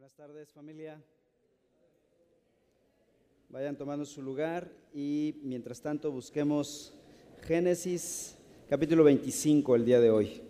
[0.00, 0.98] Buenas tardes familia.
[3.50, 6.94] Vayan tomando su lugar y mientras tanto busquemos
[7.42, 8.34] Génesis
[8.70, 10.40] capítulo 25 el día de hoy.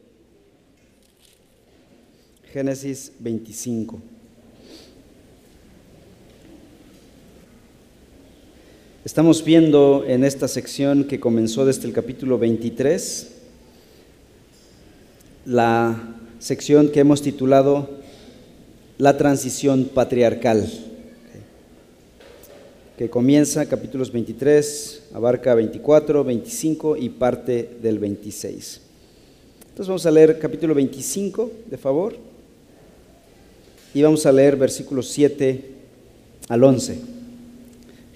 [2.52, 4.00] Génesis 25.
[9.04, 13.32] Estamos viendo en esta sección que comenzó desde el capítulo 23
[15.46, 17.99] la sección que hemos titulado
[19.00, 20.70] La transición patriarcal,
[22.98, 28.82] que comienza capítulos 23, abarca 24, 25 y parte del 26.
[29.70, 32.14] Entonces vamos a leer capítulo 25, de favor,
[33.94, 35.64] y vamos a leer versículos 7
[36.50, 36.98] al 11.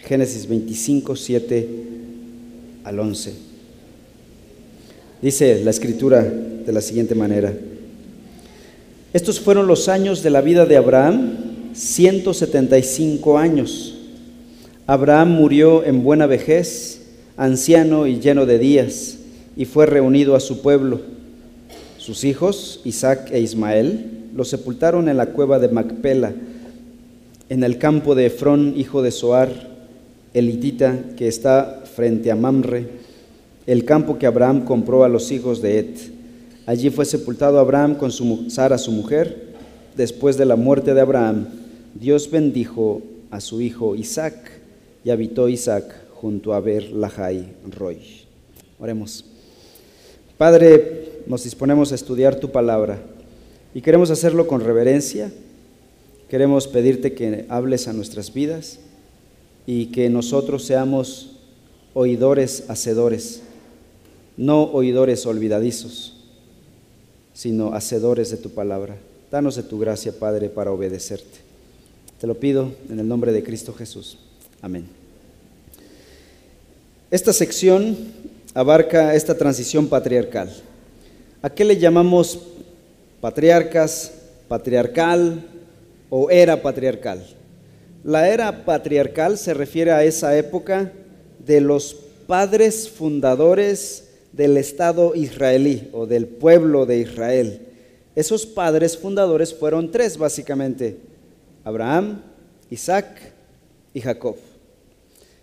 [0.00, 1.68] Génesis 25, 7
[2.84, 3.32] al 11.
[5.22, 7.54] Dice la escritura de la siguiente manera.
[9.14, 13.94] Estos fueron los años de la vida de Abraham, 175 años.
[14.88, 17.00] Abraham murió en buena vejez,
[17.36, 19.18] anciano y lleno de días,
[19.56, 21.00] y fue reunido a su pueblo.
[21.96, 26.32] Sus hijos, Isaac e Ismael, lo sepultaron en la cueva de Macpela,
[27.48, 29.76] en el campo de Efrón, hijo de Soar,
[30.34, 32.88] elitita que está frente a Mamre,
[33.68, 36.13] el campo que Abraham compró a los hijos de Et.
[36.66, 39.54] Allí fue sepultado Abraham con su, Sara, su mujer.
[39.96, 41.46] Después de la muerte de Abraham,
[41.94, 44.34] Dios bendijo a su hijo Isaac
[45.04, 45.84] y habitó Isaac
[46.14, 47.98] junto a Ber Lahai Roy.
[48.78, 49.24] Oremos.
[50.38, 52.98] Padre, nos disponemos a estudiar tu palabra
[53.74, 55.30] y queremos hacerlo con reverencia.
[56.28, 58.78] Queremos pedirte que hables a nuestras vidas
[59.66, 61.36] y que nosotros seamos
[61.92, 63.42] oidores hacedores,
[64.36, 66.13] no oidores olvidadizos,
[67.34, 68.96] sino hacedores de tu palabra.
[69.30, 71.38] Danos de tu gracia, Padre, para obedecerte.
[72.20, 74.16] Te lo pido en el nombre de Cristo Jesús.
[74.62, 74.86] Amén.
[77.10, 77.96] Esta sección
[78.54, 80.50] abarca esta transición patriarcal.
[81.42, 82.40] ¿A qué le llamamos
[83.20, 84.12] patriarcas,
[84.48, 85.44] patriarcal
[86.08, 87.26] o era patriarcal?
[88.04, 90.92] La era patriarcal se refiere a esa época
[91.44, 91.96] de los
[92.26, 94.04] padres fundadores
[94.36, 97.60] del Estado israelí o del pueblo de Israel.
[98.16, 100.96] Esos padres fundadores fueron tres básicamente,
[101.62, 102.22] Abraham,
[102.70, 103.32] Isaac
[103.92, 104.36] y Jacob.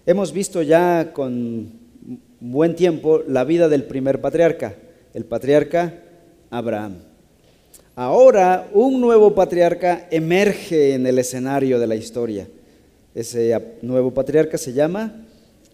[0.06, 1.72] Hemos visto ya con
[2.40, 4.76] buen tiempo la vida del primer patriarca,
[5.14, 5.94] el patriarca
[6.50, 6.96] Abraham.
[7.96, 12.48] Ahora un nuevo patriarca emerge en el escenario de la historia.
[13.14, 15.26] Ese nuevo patriarca se llama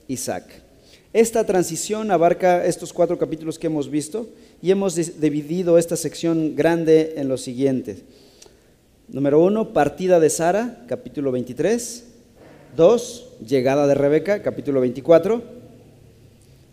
[0.08, 0.67] Isaac.
[1.18, 4.30] Esta transición abarca estos cuatro capítulos que hemos visto
[4.62, 8.04] y hemos dividido esta sección grande en los siguientes.
[9.08, 12.04] Número uno, partida de Sara, capítulo 23.
[12.76, 15.42] Dos, llegada de Rebeca, capítulo 24.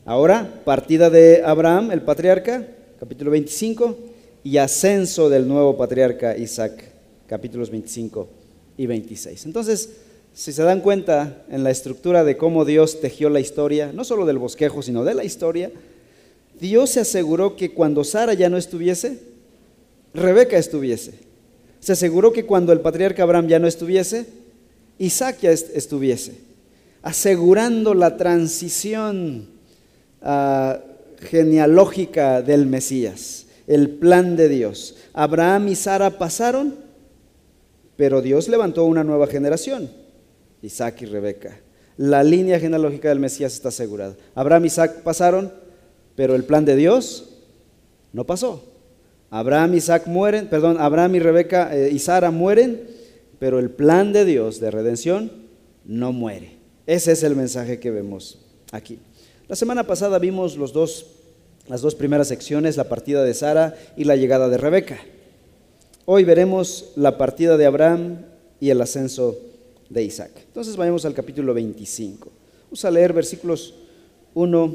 [0.04, 2.68] Ahora, partida de Abraham, el patriarca,
[3.00, 3.96] capítulo 25
[4.44, 6.84] y ascenso del nuevo patriarca Isaac,
[7.26, 8.28] capítulos 25
[8.76, 9.46] y 26.
[9.46, 9.88] Entonces,
[10.34, 14.26] si se dan cuenta en la estructura de cómo Dios tejió la historia, no solo
[14.26, 15.70] del bosquejo, sino de la historia,
[16.60, 19.18] Dios se aseguró que cuando Sara ya no estuviese,
[20.12, 21.14] Rebeca estuviese.
[21.80, 24.26] Se aseguró que cuando el patriarca Abraham ya no estuviese,
[24.98, 26.34] Isaac ya estuviese,
[27.02, 29.48] asegurando la transición
[30.22, 30.74] uh,
[31.20, 34.96] genealógica del Mesías el plan de Dios.
[35.12, 36.74] Abraham y Sara pasaron,
[37.96, 39.90] pero Dios levantó una nueva generación,
[40.64, 41.60] Isaac y Rebeca.
[41.96, 44.16] La línea genealógica del Mesías está asegurada.
[44.34, 45.52] Abraham y Isaac pasaron,
[46.16, 47.28] pero el plan de Dios
[48.12, 48.64] no pasó.
[49.30, 52.82] Abraham y Isaac mueren, perdón, Abraham y Rebeca eh, y Sara mueren,
[53.38, 55.30] pero el plan de Dios de redención
[55.84, 56.56] no muere.
[56.86, 58.38] Ese es el mensaje que vemos
[58.72, 58.98] aquí.
[59.48, 64.48] La semana pasada vimos las dos primeras secciones, la partida de Sara y la llegada
[64.48, 64.98] de Rebeca.
[66.06, 68.18] Hoy veremos la partida de Abraham
[68.60, 69.38] y el ascenso
[69.94, 70.32] de Isaac.
[70.46, 72.28] Entonces vayamos al capítulo 25.
[72.64, 73.74] Vamos a leer versículos
[74.34, 74.74] 1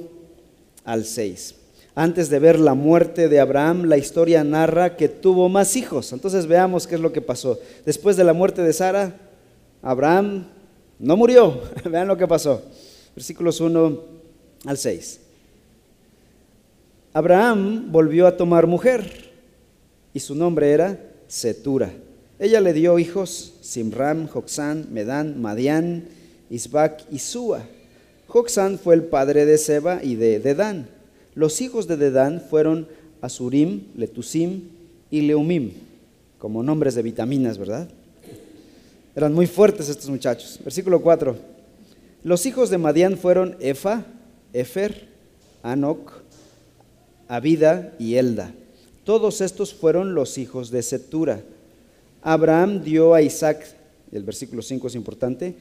[0.86, 1.56] al 6.
[1.94, 6.14] Antes de ver la muerte de Abraham, la historia narra que tuvo más hijos.
[6.14, 7.60] Entonces veamos qué es lo que pasó.
[7.86, 9.20] Después de la muerte de Sara,
[9.82, 10.46] Abraham
[10.98, 11.62] no murió.
[11.84, 12.62] Vean lo que pasó.
[13.14, 14.00] Versículos 1
[14.66, 15.20] al 6.
[17.12, 19.30] Abraham volvió a tomar mujer
[20.14, 21.92] y su nombre era Setura.
[22.40, 26.06] Ella le dio hijos Simram, Joxán, Medán, Madián,
[26.50, 27.66] Isbac y Sua.
[28.28, 30.88] Joxán fue el padre de Seba y de Dedán.
[31.36, 32.88] Los hijos de Dedán fueron
[33.20, 34.70] Asurim, Letusim
[35.12, 35.72] y Leumim,
[36.38, 37.90] como nombres de vitaminas, ¿verdad?
[39.16, 40.60] Eran muy fuertes estos muchachos.
[40.64, 41.36] Versículo 4.
[42.24, 44.06] Los hijos de Madián fueron Efa,
[44.54, 45.10] Efer,
[45.62, 46.14] Anoc,
[47.28, 48.54] Abida y Elda.
[49.04, 51.42] Todos estos fueron los hijos de Setura.
[52.22, 53.66] Abraham dio a Isaac,
[54.12, 55.56] el versículo 5 es importante,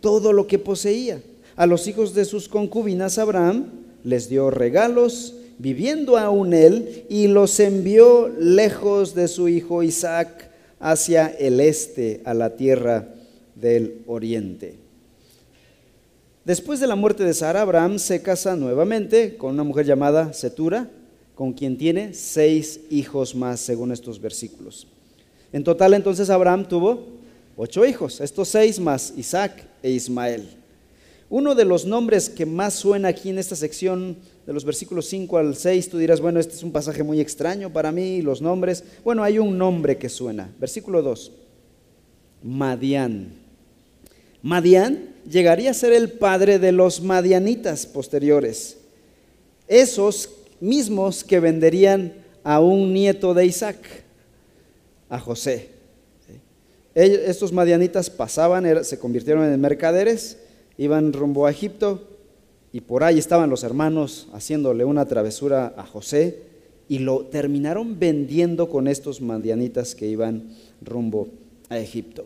[0.00, 1.20] todo lo que poseía.
[1.56, 3.66] A los hijos de sus concubinas Abraham
[4.02, 10.50] les dio regalos, viviendo aún él, y los envió lejos de su hijo Isaac
[10.80, 13.14] hacia el este, a la tierra
[13.54, 14.76] del oriente.
[16.44, 20.90] Después de la muerte de Sara, Abraham se casa nuevamente con una mujer llamada Setura,
[21.34, 24.86] con quien tiene seis hijos más, según estos versículos.
[25.54, 27.06] En total entonces Abraham tuvo
[27.56, 30.48] ocho hijos, estos seis más Isaac e Ismael.
[31.30, 34.16] Uno de los nombres que más suena aquí en esta sección
[34.46, 37.72] de los versículos 5 al 6, tú dirás, bueno, este es un pasaje muy extraño
[37.72, 38.82] para mí, los nombres.
[39.04, 40.52] Bueno, hay un nombre que suena.
[40.58, 41.30] Versículo 2,
[42.42, 43.34] Madián.
[44.42, 48.78] Madián llegaría a ser el padre de los madianitas posteriores,
[49.68, 52.12] esos mismos que venderían
[52.42, 54.03] a un nieto de Isaac,
[55.14, 55.68] a José.
[56.94, 60.38] estos madianitas pasaban, se convirtieron en mercaderes,
[60.76, 62.02] iban rumbo a Egipto
[62.72, 66.42] y por ahí estaban los hermanos haciéndole una travesura a José
[66.88, 70.50] y lo terminaron vendiendo con estos madianitas que iban
[70.82, 71.28] rumbo
[71.68, 72.24] a Egipto.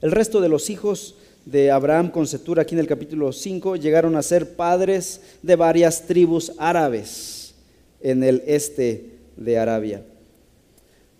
[0.00, 1.14] El resto de los hijos
[1.46, 6.06] de Abraham con Setura aquí en el capítulo 5 llegaron a ser padres de varias
[6.06, 7.54] tribus árabes
[8.00, 10.04] en el este de Arabia.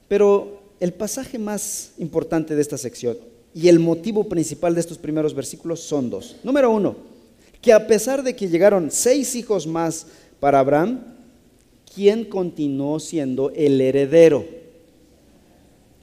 [0.09, 3.17] Pero el pasaje más importante de esta sección
[3.55, 6.37] y el motivo principal de estos primeros versículos son dos.
[6.43, 6.97] Número uno,
[7.61, 10.07] que a pesar de que llegaron seis hijos más
[10.41, 11.01] para Abraham,
[11.95, 14.45] ¿quién continuó siendo el heredero?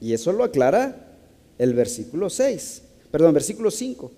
[0.00, 1.16] Y eso lo aclara
[1.58, 2.82] el versículo 6
[3.12, 4.10] perdón, versículo 5.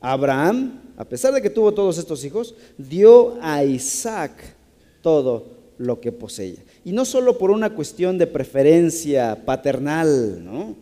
[0.00, 4.56] Abraham, a pesar de que tuvo todos estos hijos, dio a Isaac
[5.02, 5.44] todo
[5.76, 6.58] lo que poseía.
[6.84, 10.76] Y no solo por una cuestión de preferencia paternal, ¿no?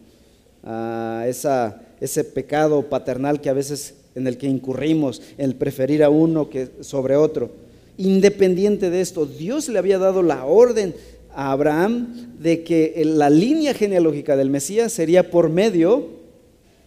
[0.65, 6.11] Ah, esa, ese pecado paternal que a veces en el que incurrimos, el preferir a
[6.11, 7.50] uno que sobre otro.
[7.97, 10.95] Independiente de esto, Dios le había dado la orden
[11.33, 16.09] a Abraham de que la línea genealógica del Mesías sería por medio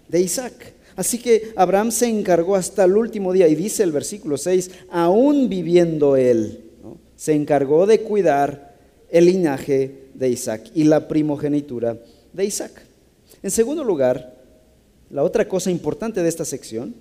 [0.09, 0.73] de Isaac.
[0.95, 5.47] Así que Abraham se encargó hasta el último día, y dice el versículo 6, aún
[5.47, 6.65] viviendo él,
[7.15, 8.70] se encargó de cuidar
[9.11, 11.97] el linaje de Isaac y la primogenitura
[12.33, 12.71] de Isaac.
[13.43, 14.35] En segundo lugar,
[15.09, 16.95] la otra cosa importante de esta sección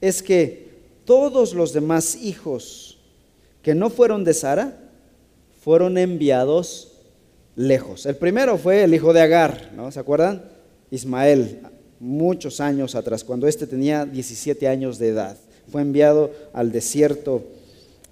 [0.00, 0.68] es que
[1.04, 2.98] todos los demás hijos
[3.62, 4.78] que no fueron de Sara
[5.62, 6.92] fueron enviados
[7.54, 8.06] lejos.
[8.06, 9.90] El primero fue el hijo de Agar, ¿no?
[9.90, 10.42] ¿Se acuerdan?
[10.90, 11.60] Ismael
[12.00, 15.36] muchos años atrás, cuando éste tenía 17 años de edad.
[15.70, 17.42] Fue enviado al desierto,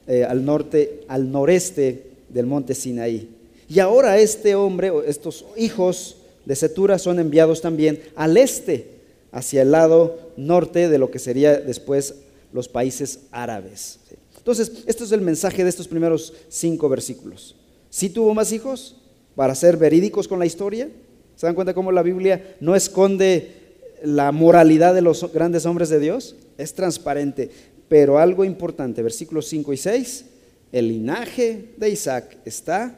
[0.06, 3.28] eh, al norte, al noreste del monte Sinaí.
[3.68, 8.90] Y ahora este hombre, estos hijos de Setura son enviados también al este,
[9.32, 12.14] hacia el lado norte de lo que sería después
[12.52, 13.98] los países árabes.
[14.38, 17.56] Entonces, esto es el mensaje de estos primeros cinco versículos.
[17.90, 18.96] ¿Sí tuvo más hijos
[19.34, 20.88] para ser verídicos con la historia?
[21.34, 23.66] ¿Se dan cuenta cómo la Biblia no esconde
[24.02, 27.50] la moralidad de los grandes hombres de Dios es transparente,
[27.88, 30.24] pero algo importante, versículos 5 y 6,
[30.72, 32.94] el linaje de Isaac está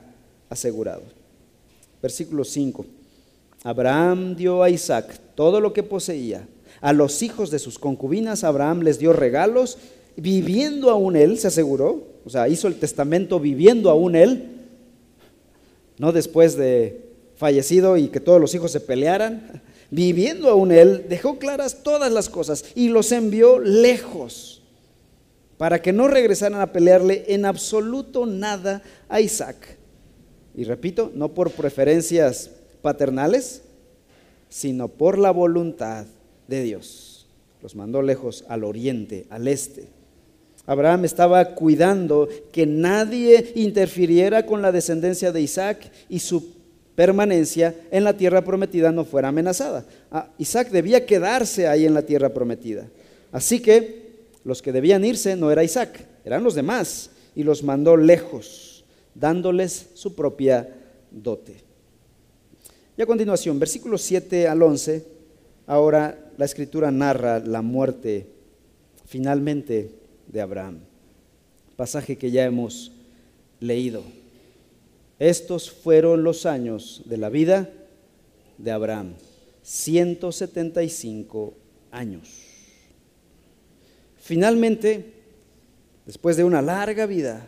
[0.49, 1.03] asegurado.
[2.01, 2.87] Versículo 5,
[3.65, 6.47] Abraham dio a Isaac todo lo que poseía.
[6.81, 9.79] A los hijos de sus concubinas Abraham les dio regalos,
[10.17, 14.45] viviendo aún él, se aseguró, o sea, hizo el testamento viviendo aún él,
[15.99, 21.39] no después de fallecido y que todos los hijos se pelearan, viviendo aún él, dejó
[21.39, 24.58] claras todas las cosas y los envió lejos
[25.59, 29.77] para que no regresaran a pelearle en absoluto nada a Isaac.
[30.55, 32.51] Y repito, no por preferencias
[32.81, 33.63] paternales,
[34.49, 36.07] sino por la voluntad
[36.47, 37.27] de Dios.
[37.61, 39.89] Los mandó lejos al oriente, al este.
[40.65, 46.53] Abraham estaba cuidando que nadie interfiriera con la descendencia de Isaac y su
[46.95, 49.87] permanencia en la tierra prometida no fuera amenazada.
[50.11, 52.87] Ah, Isaac debía quedarse ahí en la tierra prometida.
[53.33, 54.08] Así que
[54.49, 58.83] los que debían irse no era Isaac, eran los demás, y los mandó lejos,
[59.15, 60.75] dándoles su propia
[61.11, 61.59] dote.
[62.97, 65.05] Y a continuación, versículos 7 al 11,
[65.67, 68.27] ahora la escritura narra la muerte
[69.05, 69.91] finalmente
[70.27, 70.79] de Abraham,
[71.77, 72.93] pasaje que ya hemos
[73.61, 74.03] leído.
[75.19, 77.69] Estos fueron los años de la vida
[78.57, 79.13] de Abraham.
[79.63, 81.53] 175
[81.91, 82.48] años.
[84.29, 85.11] Finalmente,
[86.05, 87.47] después de una larga vida,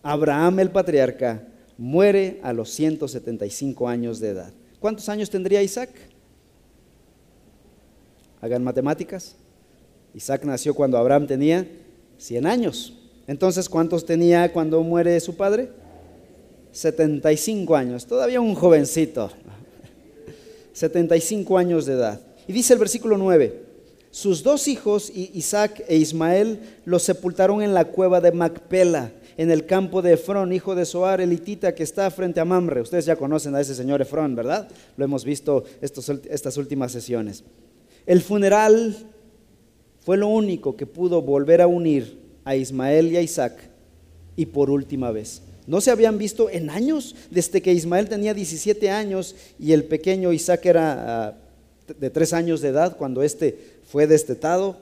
[0.00, 1.42] Abraham el patriarca
[1.76, 4.52] muere a los 175 años de edad.
[4.78, 5.90] ¿Cuántos años tendría Isaac?
[8.40, 9.34] Hagan matemáticas.
[10.14, 11.66] Isaac nació cuando Abraham tenía
[12.18, 12.96] 100 años.
[13.26, 15.68] Entonces, ¿cuántos tenía cuando muere su padre?
[16.70, 19.32] 75 años, todavía un jovencito.
[20.74, 22.20] 75 años de edad.
[22.46, 23.63] Y dice el versículo 9,
[24.14, 29.66] sus dos hijos, Isaac e Ismael, los sepultaron en la cueva de Macpela, en el
[29.66, 32.80] campo de Efrón, hijo de Soar, elitita, que está frente a Mamre.
[32.80, 34.68] Ustedes ya conocen a ese señor Efrón, ¿verdad?
[34.96, 37.42] Lo hemos visto estas últimas sesiones.
[38.06, 38.96] El funeral
[39.98, 43.68] fue lo único que pudo volver a unir a Ismael y a Isaac
[44.36, 45.42] y por última vez.
[45.66, 50.32] No se habían visto en años, desde que Ismael tenía 17 años y el pequeño
[50.32, 51.34] Isaac era ah,
[51.98, 54.76] de tres años de edad cuando éste fue destetado.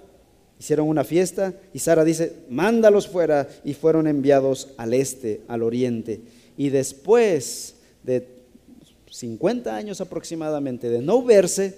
[0.58, 6.20] Hicieron una fiesta y Sara dice, mándalos fuera y fueron enviados al este, al oriente.
[6.56, 8.28] Y después de
[9.10, 11.74] 50 años aproximadamente de no verse,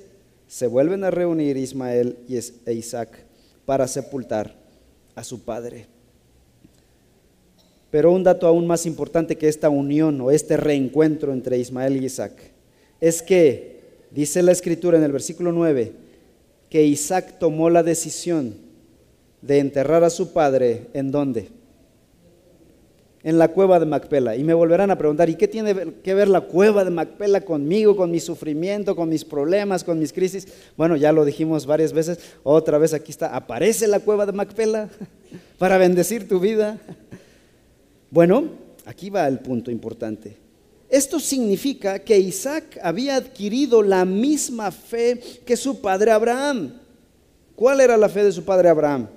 [0.46, 3.18] se vuelven a reunir Ismael e Isaac
[3.64, 4.54] para sepultar
[5.14, 5.86] a su padre.
[7.90, 12.06] Pero un dato aún más importante que esta unión o este reencuentro entre Ismael y
[12.06, 12.32] Isaac
[13.00, 15.92] es que, dice la escritura en el versículo 9,
[16.74, 18.56] que Isaac tomó la decisión
[19.42, 21.46] de enterrar a su padre en dónde?
[23.22, 24.34] en la cueva de Macpela.
[24.34, 27.96] Y me volverán a preguntar, ¿y qué tiene que ver la cueva de Macpela conmigo,
[27.96, 30.48] con mi sufrimiento, con mis problemas, con mis crisis?
[30.76, 34.90] Bueno, ya lo dijimos varias veces, otra vez aquí está, aparece la cueva de Macpela
[35.58, 36.76] para bendecir tu vida.
[38.10, 38.48] Bueno,
[38.84, 40.43] aquí va el punto importante.
[40.94, 46.72] Esto significa que Isaac había adquirido la misma fe que su padre Abraham.
[47.56, 49.08] ¿Cuál era la fe de su padre Abraham?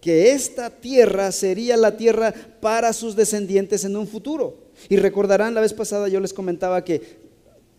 [0.00, 4.58] que esta tierra sería la tierra para sus descendientes en un futuro.
[4.90, 7.00] Y recordarán, la vez pasada yo les comentaba que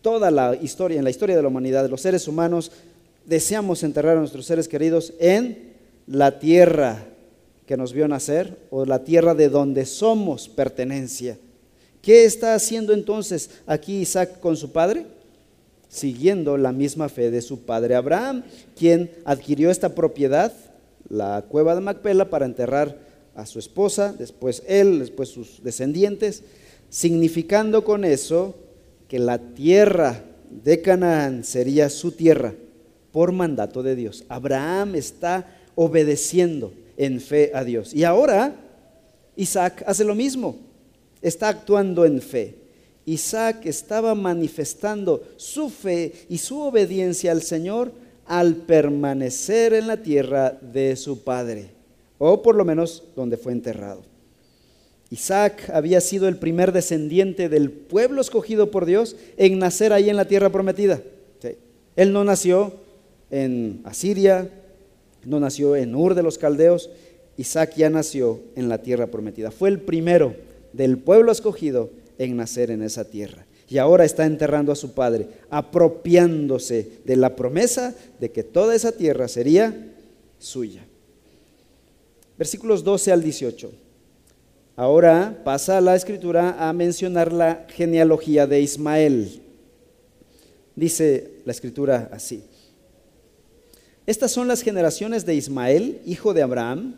[0.02, 2.72] toda la historia, en la historia de la humanidad, los seres humanos,
[3.26, 5.74] deseamos enterrar a nuestros seres queridos en
[6.08, 7.04] la tierra
[7.64, 11.38] que nos vio nacer o la tierra de donde somos pertenencia.
[12.06, 15.06] ¿Qué está haciendo entonces aquí Isaac con su padre?
[15.88, 18.44] Siguiendo la misma fe de su padre Abraham,
[18.78, 20.52] quien adquirió esta propiedad
[21.08, 22.96] la cueva de Macpela para enterrar
[23.34, 26.44] a su esposa, después él, después sus descendientes,
[26.90, 28.54] significando con eso
[29.08, 32.54] que la tierra de Canaán sería su tierra
[33.10, 34.22] por mandato de Dios.
[34.28, 37.92] Abraham está obedeciendo en fe a Dios.
[37.92, 38.54] Y ahora
[39.34, 40.65] Isaac hace lo mismo,
[41.26, 42.54] está actuando en fe.
[43.04, 47.92] Isaac estaba manifestando su fe y su obediencia al Señor
[48.26, 51.70] al permanecer en la tierra de su padre,
[52.18, 54.02] o por lo menos donde fue enterrado.
[55.10, 60.16] Isaac había sido el primer descendiente del pueblo escogido por Dios en nacer ahí en
[60.16, 61.00] la tierra prometida.
[61.94, 62.74] Él no nació
[63.30, 64.50] en Asiria,
[65.24, 66.90] no nació en Ur de los Caldeos,
[67.36, 69.50] Isaac ya nació en la tierra prometida.
[69.50, 70.34] Fue el primero
[70.76, 75.28] del pueblo escogido en nacer en esa tierra y ahora está enterrando a su padre,
[75.50, 79.92] apropiándose de la promesa de que toda esa tierra sería
[80.38, 80.84] suya.
[82.38, 83.72] Versículos 12 al 18.
[84.76, 89.40] Ahora pasa la escritura a mencionar la genealogía de Ismael.
[90.76, 92.44] Dice la escritura así.
[94.04, 96.94] Estas son las generaciones de Ismael, hijo de Abraham,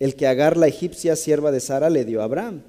[0.00, 2.62] el que Agar la egipcia, sierva de Sara, le dio a Abraham.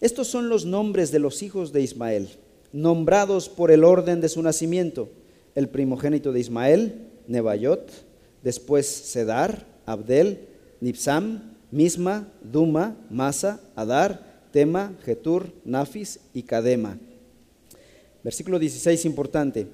[0.00, 2.28] Estos son los nombres de los hijos de Ismael,
[2.72, 5.08] nombrados por el orden de su nacimiento.
[5.54, 7.90] El primogénito de Ismael, Nebayot,
[8.42, 10.46] después Sedar, Abdel,
[10.80, 16.98] Nipsam, Misma, Duma, Masa, Adar, Tema, Getur, Nafis y Kadema.
[18.22, 19.66] Versículo 16 importante.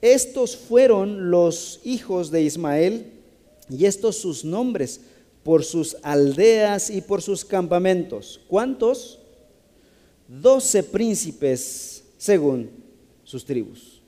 [0.00, 3.12] Estos fueron los hijos de Ismael
[3.68, 5.00] y estos sus nombres
[5.42, 8.40] por sus aldeas y por sus campamentos.
[8.48, 9.19] ¿Cuántos?
[10.30, 12.70] Doce príncipes según
[13.24, 14.00] sus tribus.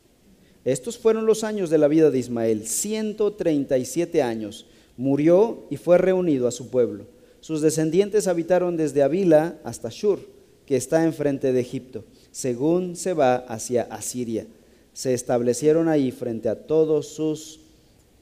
[0.64, 4.66] Estos fueron los años de la vida de Ismael, 137 años.
[4.96, 7.06] Murió y fue reunido a su pueblo.
[7.40, 10.20] Sus descendientes habitaron desde Avila hasta Shur,
[10.64, 14.46] que está enfrente de Egipto, según se va hacia Asiria.
[14.92, 17.58] Se establecieron ahí frente a todos sus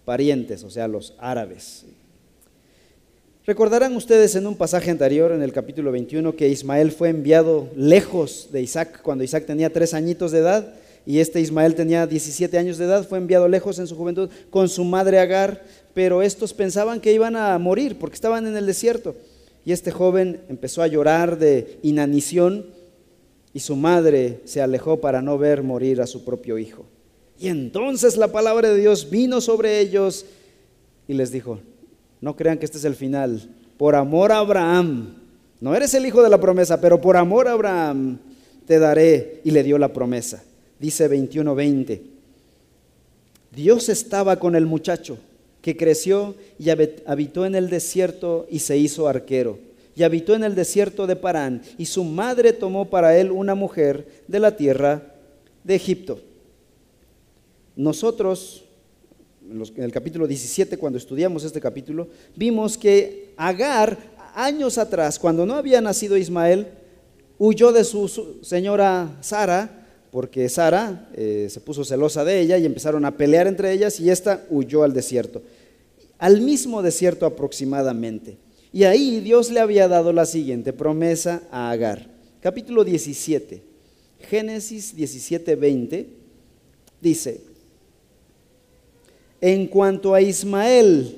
[0.06, 1.84] parientes, o sea, los árabes.
[3.46, 8.48] Recordarán ustedes en un pasaje anterior, en el capítulo 21, que Ismael fue enviado lejos
[8.52, 10.74] de Isaac cuando Isaac tenía tres añitos de edad
[11.06, 14.68] y este Ismael tenía 17 años de edad, fue enviado lejos en su juventud con
[14.68, 19.16] su madre Agar, pero estos pensaban que iban a morir porque estaban en el desierto.
[19.64, 22.66] Y este joven empezó a llorar de inanición
[23.54, 26.84] y su madre se alejó para no ver morir a su propio hijo.
[27.38, 30.26] Y entonces la palabra de Dios vino sobre ellos
[31.08, 31.58] y les dijo,
[32.20, 35.20] no crean que este es el final, por amor a Abraham,
[35.60, 38.18] no eres el hijo de la promesa, pero por amor a Abraham
[38.66, 39.40] te daré.
[39.44, 40.42] Y le dio la promesa.
[40.78, 42.00] Dice 21:20.
[43.54, 45.18] Dios estaba con el muchacho
[45.60, 49.58] que creció y habitó en el desierto y se hizo arquero.
[49.94, 51.62] Y habitó en el desierto de Parán.
[51.76, 55.14] Y su madre tomó para él una mujer de la tierra
[55.64, 56.20] de Egipto.
[57.76, 58.64] Nosotros,
[59.50, 63.98] en el capítulo 17, cuando estudiamos este capítulo, vimos que Agar,
[64.34, 66.68] años atrás, cuando no había nacido Ismael,
[67.38, 69.80] huyó de su señora Sara
[70.10, 74.10] porque Sara eh, se puso celosa de ella y empezaron a pelear entre ellas y
[74.10, 75.42] ésta huyó al desierto,
[76.18, 78.36] al mismo desierto aproximadamente.
[78.72, 82.08] Y ahí Dios le había dado la siguiente promesa a Agar.
[82.40, 83.62] Capítulo 17,
[84.28, 86.08] Génesis 17, 20,
[87.00, 87.40] dice,
[89.40, 91.16] en cuanto a Ismael,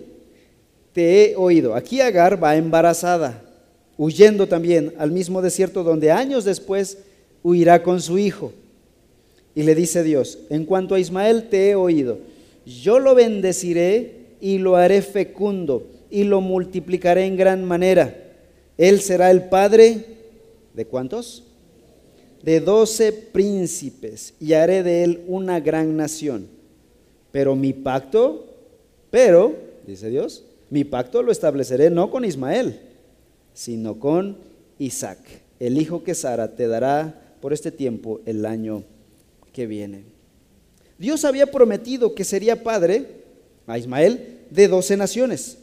[0.93, 1.75] te he oído.
[1.75, 3.43] Aquí Agar va embarazada,
[3.97, 6.99] huyendo también al mismo desierto donde años después
[7.43, 8.53] huirá con su hijo.
[9.55, 12.19] Y le dice Dios, en cuanto a Ismael te he oído,
[12.65, 18.15] yo lo bendeciré y lo haré fecundo y lo multiplicaré en gran manera.
[18.79, 20.05] Él será el padre
[20.75, 21.45] de cuántos?
[22.43, 26.49] De doce príncipes y haré de él una gran nación.
[27.33, 28.47] Pero mi pacto,
[29.11, 29.55] pero,
[29.87, 32.81] dice Dios, mi pacto lo estableceré no con Ismael,
[33.55, 34.37] sino con
[34.79, 35.19] Isaac,
[35.59, 38.85] el hijo que Sara te dará por este tiempo el año
[39.53, 40.05] que viene.
[40.99, 43.23] Dios había prometido que sería padre
[43.67, 45.59] a Ismael de doce naciones.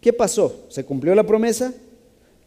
[0.00, 0.66] ¿Qué pasó?
[0.68, 1.72] ¿Se cumplió la promesa?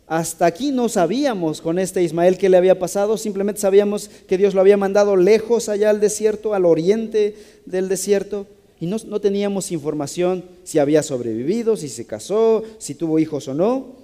[0.09, 4.55] Hasta aquí no sabíamos con este Ismael qué le había pasado, simplemente sabíamos que Dios
[4.55, 7.35] lo había mandado lejos allá al desierto, al oriente
[7.67, 8.47] del desierto,
[8.79, 13.53] y no, no teníamos información si había sobrevivido, si se casó, si tuvo hijos o
[13.53, 13.97] no.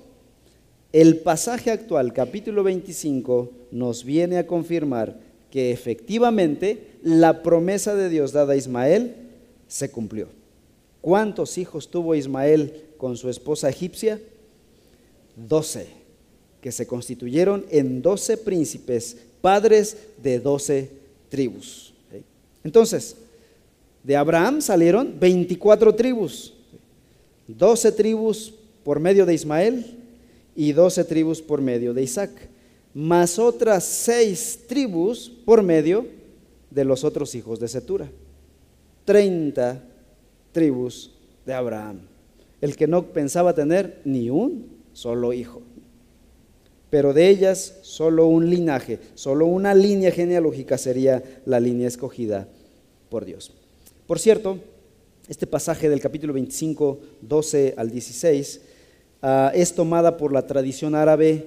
[0.93, 5.17] El pasaje actual, capítulo 25, nos viene a confirmar
[5.49, 9.15] que efectivamente la promesa de Dios dada a Ismael
[9.67, 10.27] se cumplió.
[11.01, 14.19] ¿Cuántos hijos tuvo Ismael con su esposa egipcia?
[15.35, 15.87] Doce,
[16.61, 20.91] que se constituyeron en doce príncipes, padres de doce
[21.29, 21.93] tribus.
[22.63, 23.15] Entonces,
[24.03, 26.53] de Abraham salieron 24 tribus,
[27.47, 29.85] doce tribus por medio de Ismael
[30.55, 32.49] y doce tribus por medio de Isaac
[32.95, 36.07] más otras seis tribus por medio
[36.71, 38.09] de los otros hijos de Setura.
[39.03, 39.83] Treinta
[40.53, 41.11] tribus
[41.45, 41.99] de Abraham,
[42.61, 45.61] el que no pensaba tener ni un solo hijo.
[46.89, 52.47] Pero de ellas solo un linaje, solo una línea genealógica sería la línea escogida
[53.09, 53.51] por Dios.
[54.07, 54.59] Por cierto,
[55.27, 58.61] este pasaje del capítulo 25, 12 al 16,
[59.21, 61.43] ah, es tomada por la tradición árabe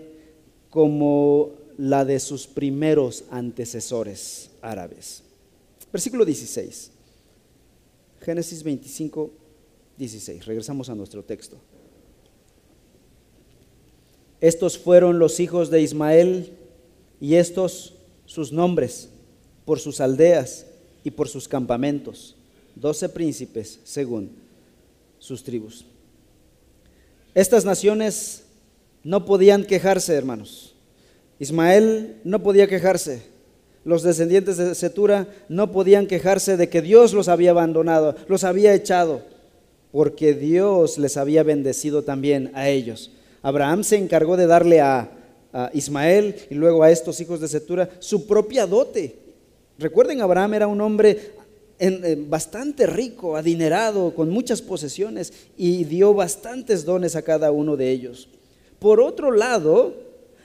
[0.69, 5.23] como la de sus primeros antecesores árabes.
[5.91, 6.91] Versículo 16.
[8.21, 9.31] Génesis 25,
[9.97, 10.45] 16.
[10.45, 11.57] Regresamos a nuestro texto.
[14.41, 16.53] Estos fueron los hijos de Ismael
[17.21, 17.95] y estos
[18.27, 19.09] sus nombres
[19.65, 20.67] por sus aldeas
[21.03, 22.37] y por sus campamentos.
[22.75, 24.31] Doce príncipes según
[25.19, 25.85] sus tribus.
[27.35, 28.45] Estas naciones
[29.03, 30.75] no podían quejarse, hermanos.
[31.39, 33.23] Ismael no podía quejarse.
[33.85, 38.75] Los descendientes de Setura no podían quejarse de que Dios los había abandonado, los había
[38.75, 39.23] echado,
[39.93, 43.11] porque Dios les había bendecido también a ellos.
[43.43, 45.15] Abraham se encargó de darle a,
[45.73, 49.17] Ismael y luego a estos hijos de Setura su propia dote.
[49.79, 51.33] Recuerden, Abraham era un hombre
[52.29, 58.29] bastante rico, adinerado, con muchas posesiones y dio bastantes dones a cada uno de ellos.
[58.79, 59.95] Por otro lado,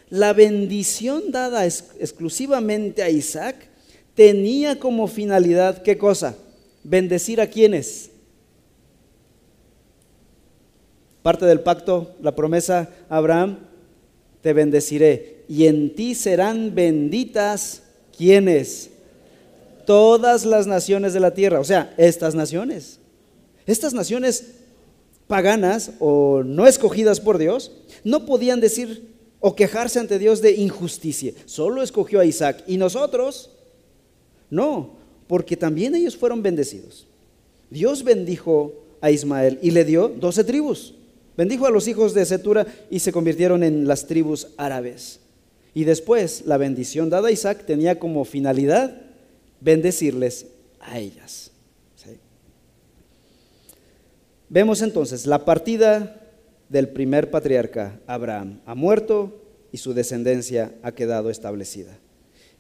[0.10, 3.56] la bendición dada exclusivamente a Isaac
[4.16, 6.36] tenía como finalidad, ¿qué cosa?
[6.84, 8.12] Bendecir a quienes.
[11.24, 13.58] Parte del pacto, la promesa a Abraham,
[14.42, 17.82] te bendeciré y en ti serán benditas
[18.16, 18.92] quienes.
[19.86, 23.00] Todas las naciones de la tierra, o sea, estas naciones.
[23.66, 24.52] Estas naciones
[25.28, 27.72] paganas o no escogidas por Dios,
[28.04, 31.34] no podían decir o quejarse ante Dios de injusticia.
[31.46, 32.64] Solo escogió a Isaac.
[32.68, 33.50] Y nosotros
[34.50, 34.92] No,
[35.28, 37.08] porque también ellos fueron bendecidos.
[37.72, 40.94] Dios bendijo a Ismael y le dio doce tribus.
[41.36, 45.20] Bendijo a los hijos de Setura y se convirtieron en las tribus árabes.
[45.74, 49.02] Y después la bendición dada a Isaac tenía como finalidad
[49.60, 50.48] bendecirles
[50.80, 51.52] a ellas.
[54.50, 56.22] Vemos entonces la partida
[56.70, 59.42] del primer patriarca, Abraham, ha muerto
[59.72, 61.98] y su descendencia ha quedado establecida.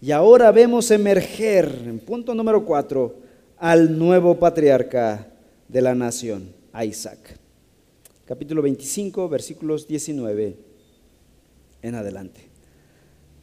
[0.02, 3.18] Y ahora vemos emerger, en punto número cuatro,
[3.58, 5.28] al nuevo patriarca
[5.68, 7.38] de la nación, a Isaac.
[8.26, 10.56] Capítulo 25, versículos 19
[11.82, 12.40] en adelante.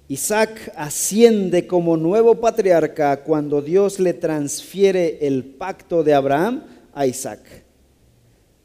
[0.08, 6.64] Isaac asciende como nuevo patriarca cuando Dios le transfiere el pacto de Abraham
[6.94, 7.40] a Isaac.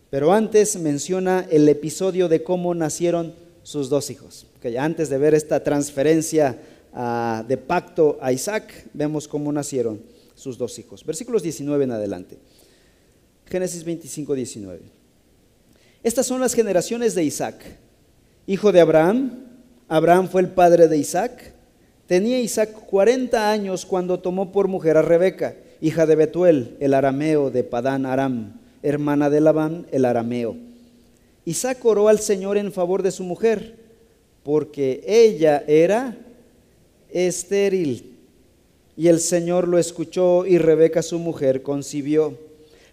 [0.09, 4.47] Pero antes menciona el episodio de cómo nacieron sus dos hijos.
[4.79, 6.57] antes de ver esta transferencia
[6.93, 10.01] ah, de pacto a Isaac, vemos cómo nacieron
[10.33, 11.05] sus dos hijos.
[11.05, 12.37] Versículos 19 en adelante.
[13.47, 14.94] Génesis 25, 19.
[16.05, 17.55] Estas son las generaciones de Isaac,
[18.45, 19.39] hijo de Abraham.
[19.87, 21.51] Abraham fue el padre de Isaac.
[22.05, 27.49] Tenía Isaac 40 años cuando tomó por mujer a Rebeca, hija de Betuel, el arameo
[27.49, 30.55] de Padán Aram hermana de Labán, el arameo.
[31.43, 33.75] Isaac oró al Señor en favor de su mujer,
[34.43, 36.15] porque ella era
[37.09, 38.15] estéril.
[38.95, 42.44] Y el Señor lo escuchó y Rebeca su mujer concibió.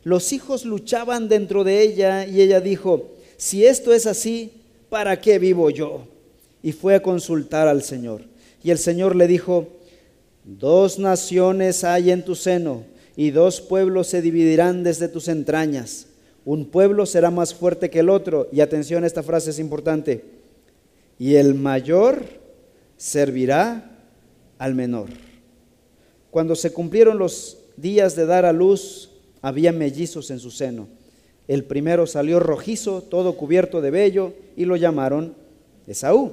[0.05, 4.53] Los hijos luchaban dentro de ella y ella dijo, si esto es así,
[4.88, 6.07] ¿para qué vivo yo?
[6.62, 8.23] Y fue a consultar al Señor.
[8.62, 9.69] Y el Señor le dijo,
[10.45, 12.85] dos naciones hay en tu seno
[13.17, 16.07] y dos pueblos se dividirán desde tus entrañas.
[16.45, 18.49] Un pueblo será más fuerte que el otro.
[18.53, 20.25] Y atención, esta frase es importante.
[21.19, 22.25] Y el mayor
[22.97, 23.91] servirá
[24.59, 25.09] al menor.
[26.31, 29.11] Cuando se cumplieron los días de dar a luz,
[29.43, 30.89] había mellizos en su seno.
[31.49, 35.35] El primero salió rojizo, todo cubierto de vello, y lo llamaron
[35.87, 36.33] Esaú.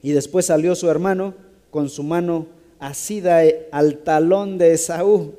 [0.00, 1.34] Y después salió su hermano
[1.70, 2.46] con su mano
[2.78, 5.34] asida al talón de Esaú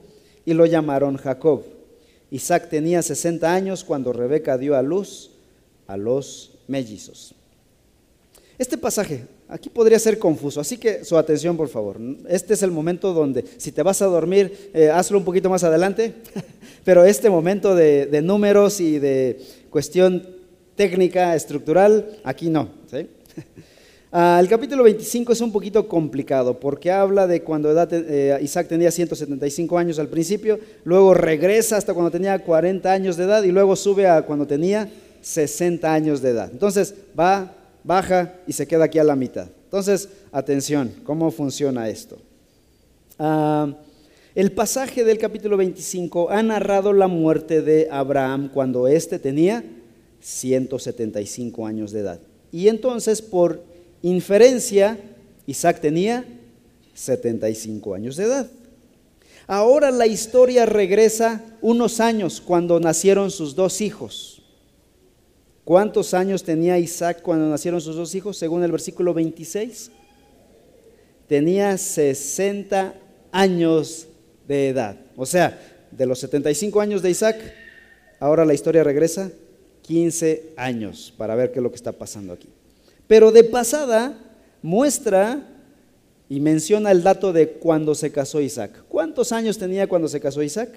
[0.45, 1.63] y lo llamaron Jacob.
[2.31, 5.31] Isaac tenía 60 años cuando Rebeca dio a luz
[5.87, 7.33] a los mellizos.
[8.57, 11.97] Este pasaje aquí podría ser confuso, así que su atención por favor.
[12.27, 15.63] Este es el momento donde si te vas a dormir, eh, hazlo un poquito más
[15.63, 16.13] adelante,
[16.85, 20.25] pero este momento de, números y de cuestión
[20.75, 22.69] técnica, estructural, aquí no.
[24.11, 28.89] Ah, el capítulo 25 es un poquito complicado porque habla de cuando eh, Isaac tenía
[28.89, 33.75] 175 años al principio, luego regresa hasta cuando tenía 40 años de edad y luego
[33.75, 34.89] sube a cuando tenía
[35.21, 36.49] 60 años de edad.
[36.51, 37.58] Entonces va,
[37.89, 39.47] baja y se queda aquí a la mitad.
[39.63, 42.19] Entonces, atención, ¿cómo funciona esto?
[43.17, 43.73] Ah,
[44.35, 49.63] el pasaje del capítulo 25 ha narrado la muerte de Abraham cuando éste tenía
[50.21, 52.19] 175 años de edad.
[52.51, 53.63] Y entonces por
[54.03, 54.99] inferencia,
[55.47, 56.25] Isaac tenía
[56.93, 58.47] 75 años de edad.
[59.47, 64.38] Ahora la historia regresa unos años cuando nacieron sus dos hijos.
[65.69, 68.35] ¿Cuántos años tenía Isaac cuando nacieron sus dos hijos?
[68.35, 69.91] Según el versículo 26.
[71.27, 72.95] Tenía 60
[73.31, 74.07] años
[74.47, 74.97] de edad.
[75.15, 77.53] O sea, de los 75 años de Isaac,
[78.19, 79.29] ahora la historia regresa
[79.83, 82.49] 15 años para ver qué es lo que está pasando aquí.
[83.05, 84.17] Pero de pasada
[84.63, 85.47] muestra
[86.29, 88.85] y menciona el dato de cuando se casó Isaac.
[88.89, 90.71] ¿Cuántos años tenía cuando se casó Isaac?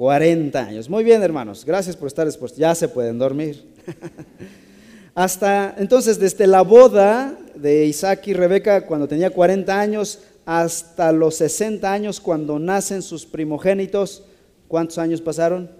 [0.00, 0.88] 40 años.
[0.88, 1.62] Muy bien, hermanos.
[1.62, 2.58] Gracias por estar expuestos.
[2.58, 3.62] Ya se pueden dormir.
[5.14, 11.34] hasta entonces, desde la boda de Isaac y Rebeca, cuando tenía 40 años, hasta los
[11.34, 14.22] 60 años, cuando nacen sus primogénitos,
[14.68, 15.70] ¿cuántos años pasaron?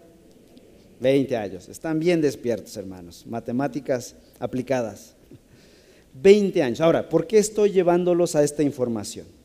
[1.00, 1.70] 20 años.
[1.70, 3.24] Están bien despiertos, hermanos.
[3.26, 5.14] Matemáticas aplicadas.
[6.12, 6.83] 20 años.
[6.83, 9.39] Ahora, ¿por qué estoy llevándolos a esta información?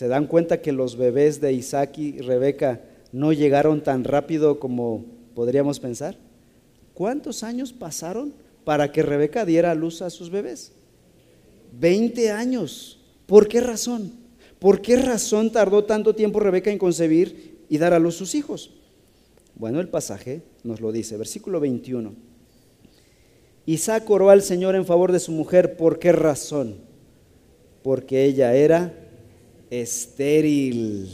[0.00, 2.80] ¿Se dan cuenta que los bebés de Isaac y Rebeca
[3.12, 6.16] no llegaron tan rápido como podríamos pensar?
[6.94, 8.32] ¿Cuántos años pasaron
[8.64, 10.72] para que Rebeca diera luz a sus bebés?
[11.78, 12.98] 20 años.
[13.26, 14.12] ¿Por qué razón?
[14.58, 18.70] ¿Por qué razón tardó tanto tiempo Rebeca en concebir y dar a luz sus hijos?
[19.54, 22.14] Bueno, el pasaje nos lo dice, versículo 21.
[23.66, 25.76] Isaac oró al Señor en favor de su mujer.
[25.76, 26.76] ¿Por qué razón?
[27.82, 28.94] Porque ella era
[29.70, 31.08] estéril.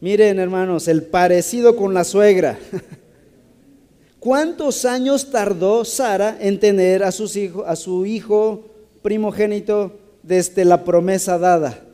[0.00, 2.58] Miren, hermanos, el parecido con la suegra.
[4.20, 8.64] ¿Cuántos años tardó Sara en tener a, sus a su hijo
[9.02, 11.84] primogénito desde la promesa dada?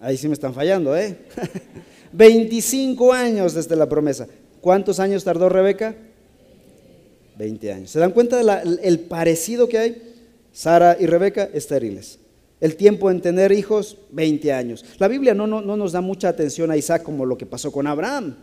[0.00, 1.16] Ahí sí me están fallando, ¿eh?
[2.12, 4.28] 25 años desde la promesa.
[4.60, 5.94] ¿Cuántos años tardó Rebeca?
[7.36, 7.90] 20 años.
[7.90, 10.13] ¿Se dan cuenta del parecido que hay?
[10.54, 12.20] Sara y Rebeca estériles.
[12.60, 14.84] El tiempo en tener hijos, 20 años.
[14.98, 17.72] La Biblia no, no, no nos da mucha atención a Isaac como lo que pasó
[17.72, 18.36] con Abraham.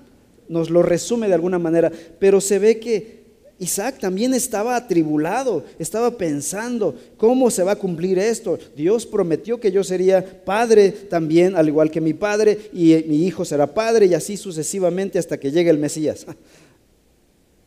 [0.49, 3.21] Nos lo resume de alguna manera, pero se ve que
[3.59, 8.59] Isaac también estaba atribulado, estaba pensando, ¿cómo se va a cumplir esto?
[8.75, 13.45] Dios prometió que yo sería padre también, al igual que mi padre, y mi hijo
[13.45, 16.25] será padre, y así sucesivamente hasta que llegue el Mesías.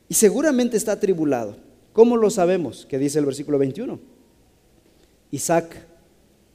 [0.06, 1.56] Y seguramente está atribulado.
[1.94, 2.84] ¿Cómo lo sabemos?
[2.84, 4.13] Que dice el versículo 21.
[5.30, 5.86] Isaac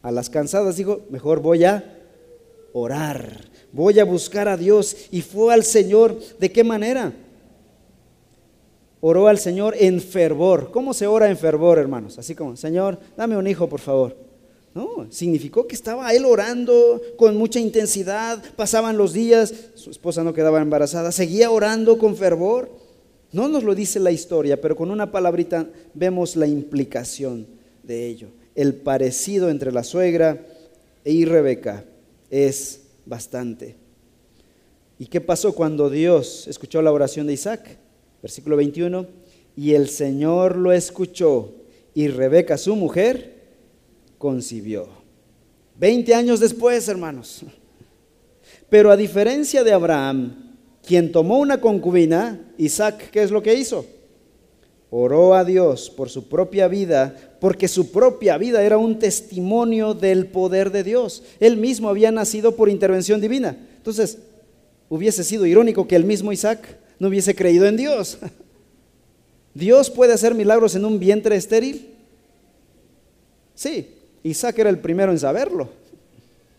[0.02, 1.98] a las cansadas dijo, mejor voy a
[2.74, 4.96] orar, voy a buscar a Dios.
[5.12, 7.14] Y fue al Señor, ¿de qué manera?
[9.02, 10.72] oró al Señor en fervor.
[10.72, 12.18] ¿Cómo se ora en fervor, hermanos?
[12.18, 14.16] Así como, Señor, dame un hijo, por favor.
[14.74, 20.34] No, significó que estaba él orando con mucha intensidad, pasaban los días, su esposa no
[20.34, 22.70] quedaba embarazada, seguía orando con fervor.
[23.32, 27.48] No nos lo dice la historia, pero con una palabrita vemos la implicación
[27.84, 28.28] de ello.
[28.60, 30.46] El parecido entre la suegra
[31.06, 31.86] y Rebeca
[32.30, 33.78] es bastante.
[34.98, 37.78] ¿Y qué pasó cuando Dios escuchó la oración de Isaac?
[38.22, 39.08] Versículo 21,
[39.56, 41.54] y el Señor lo escuchó
[41.94, 43.44] y Rebeca, su mujer,
[44.18, 44.90] concibió.
[45.80, 47.44] Veinte años después, hermanos.
[48.70, 53.86] Pero a diferencia de Abraham, quien tomó una concubina, Isaac, ¿qué es lo que hizo?
[54.92, 60.26] Oró a Dios por su propia vida, porque su propia vida era un testimonio del
[60.26, 61.24] poder de Dios.
[61.40, 63.56] Él mismo había nacido por intervención divina.
[63.78, 64.18] Entonces,
[64.90, 68.18] hubiese sido irónico que el mismo Isaac no hubiese creído en Dios.
[69.54, 71.90] ¿Dios puede hacer milagros en un vientre estéril?
[73.54, 73.90] Sí,
[74.24, 75.70] Isaac era el primero en saberlo.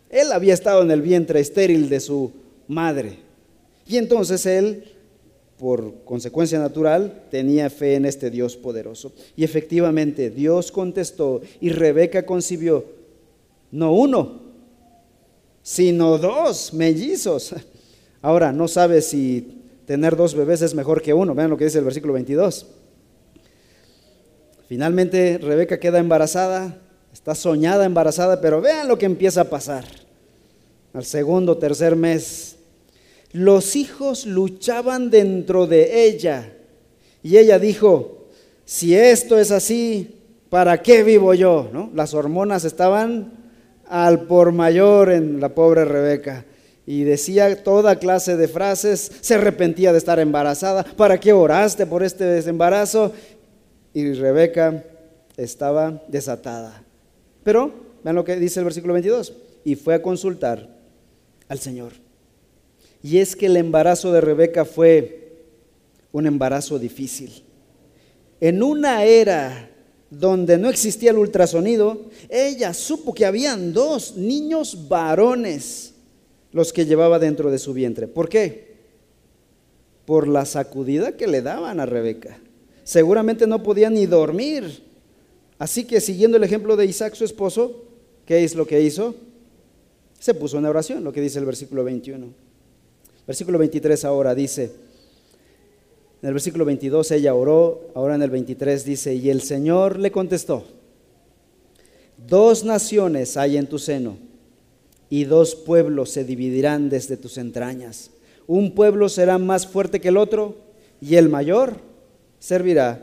[0.09, 2.31] Él había estado en el vientre estéril de su
[2.67, 3.17] madre.
[3.87, 4.83] Y entonces él,
[5.61, 9.13] por consecuencia natural, tenía fe en este Dios poderoso.
[9.35, 12.83] Y efectivamente Dios contestó y Rebeca concibió
[13.69, 14.41] no uno,
[15.61, 17.53] sino dos mellizos.
[18.23, 21.35] Ahora, no sabe si tener dos bebés es mejor que uno.
[21.35, 22.65] Vean lo que dice el versículo 22.
[24.67, 26.81] Finalmente Rebeca queda embarazada,
[27.13, 29.85] está soñada embarazada, pero vean lo que empieza a pasar.
[30.91, 32.57] Al segundo, tercer mes,
[33.33, 36.53] los hijos luchaban dentro de ella.
[37.23, 38.27] Y ella dijo,
[38.65, 40.15] si esto es así,
[40.49, 41.69] ¿para qué vivo yo?
[41.93, 43.33] Las hormonas estaban
[43.87, 46.45] al por mayor en la pobre Rebeca
[46.85, 52.03] y decía toda clase de frases, se arrepentía de estar embarazada, ¿para qué oraste por
[52.03, 53.13] este desembarazo?
[53.93, 54.83] Y Rebeca
[55.37, 56.83] estaba desatada.
[57.43, 57.71] Pero,
[58.03, 60.67] vean lo que dice el versículo 22, y fue a consultar
[61.47, 61.93] al Señor.
[63.03, 65.21] Y es que el embarazo de Rebeca fue
[66.11, 67.43] un embarazo difícil.
[68.39, 69.69] En una era
[70.09, 75.93] donde no existía el ultrasonido, ella supo que habían dos niños varones
[76.51, 78.07] los que llevaba dentro de su vientre.
[78.07, 78.71] ¿Por qué?
[80.05, 82.39] Por la sacudida que le daban a Rebeca.
[82.83, 84.83] Seguramente no podía ni dormir.
[85.57, 87.85] Así que siguiendo el ejemplo de Isaac, su esposo,
[88.25, 89.15] ¿qué es lo que hizo?
[90.19, 92.50] Se puso en oración, lo que dice el versículo 21.
[93.31, 94.73] Versículo 23 ahora dice,
[96.21, 100.11] en el versículo 22 ella oró, ahora en el 23 dice, y el Señor le
[100.11, 100.65] contestó,
[102.27, 104.17] dos naciones hay en tu seno
[105.09, 108.11] y dos pueblos se dividirán desde tus entrañas.
[108.47, 110.57] Un pueblo será más fuerte que el otro
[110.99, 111.77] y el mayor
[112.37, 113.01] servirá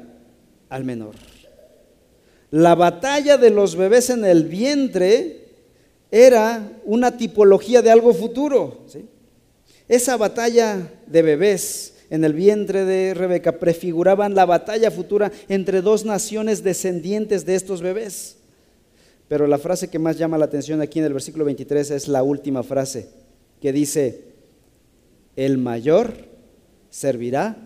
[0.68, 1.14] al menor.
[2.50, 5.46] La batalla de los bebés en el vientre
[6.10, 8.84] era una tipología de algo futuro.
[9.88, 16.04] Esa batalla de bebés en el vientre de Rebeca prefiguraban la batalla futura entre dos
[16.04, 18.36] naciones descendientes de estos bebés.
[19.28, 22.22] Pero la frase que más llama la atención aquí en el versículo 23 es la
[22.22, 23.10] última frase,
[23.60, 24.24] que dice,
[25.36, 26.14] el mayor
[26.90, 27.56] servirá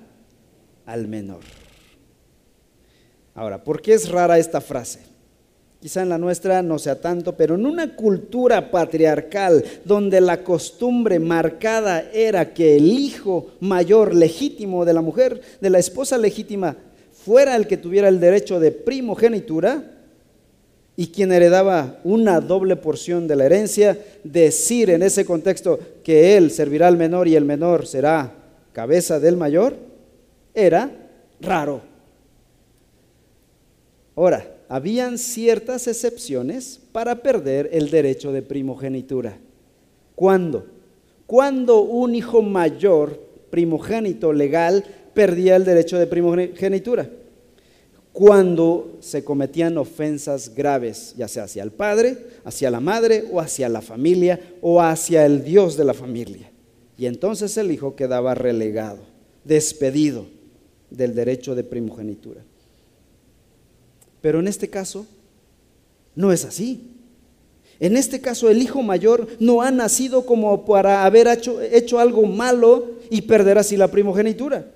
[0.86, 1.42] al menor.
[3.34, 5.11] Ahora, ¿por qué es rara esta frase?
[5.82, 11.18] Quizá en la nuestra no sea tanto, pero en una cultura patriarcal donde la costumbre
[11.18, 16.76] marcada era que el hijo mayor legítimo de la mujer, de la esposa legítima,
[17.10, 19.92] fuera el que tuviera el derecho de primogenitura,
[20.94, 26.52] y quien heredaba una doble porción de la herencia, decir en ese contexto que él
[26.52, 28.32] servirá al menor y el menor será
[28.72, 29.74] cabeza del mayor,
[30.54, 30.90] era
[31.40, 31.80] raro.
[34.14, 39.36] Ahora, habían ciertas excepciones para perder el derecho de primogenitura.
[40.14, 40.64] ¿Cuándo?
[41.26, 44.82] Cuando un hijo mayor, primogénito legal,
[45.12, 47.10] perdía el derecho de primogenitura.
[48.14, 53.68] Cuando se cometían ofensas graves, ya sea hacia el padre, hacia la madre o hacia
[53.68, 56.50] la familia o hacia el Dios de la familia.
[56.96, 59.00] Y entonces el hijo quedaba relegado,
[59.44, 60.24] despedido
[60.88, 62.42] del derecho de primogenitura.
[64.22, 65.04] Pero en este caso
[66.14, 66.88] no es así.
[67.80, 72.92] En este caso el hijo mayor no ha nacido como para haber hecho, algo malo
[73.10, 74.66] y perder así la primogenitura.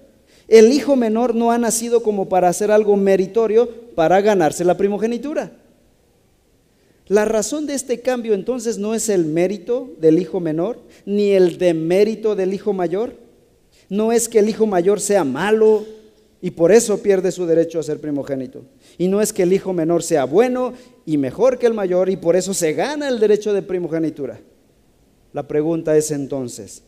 [0.49, 5.53] El hijo menor no ha nacido como para hacer algo meritorio para ganarse la primogenitura.
[7.07, 11.59] La razón de este cambio entonces no es el mérito del hijo menor, ni el
[11.59, 13.15] demérito del hijo mayor.
[13.89, 15.87] No es que el hijo mayor sea malo
[16.41, 18.65] y por eso pierde su derecho a ser primogénito.
[18.99, 22.17] Y no es que el hijo menor sea bueno y mejor que el mayor y
[22.17, 24.39] por eso se gana el derecho de primogenitura.
[25.33, 26.83] La pregunta es entonces,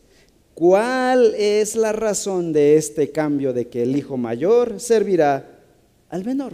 [0.53, 5.61] ¿cuál es la razón de este cambio de que el hijo mayor servirá
[6.09, 6.53] al menor?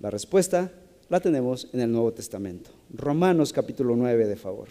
[0.00, 0.70] La respuesta
[1.08, 2.70] la tenemos en el Nuevo Testamento.
[2.92, 4.68] Romanos capítulo 9, de favor.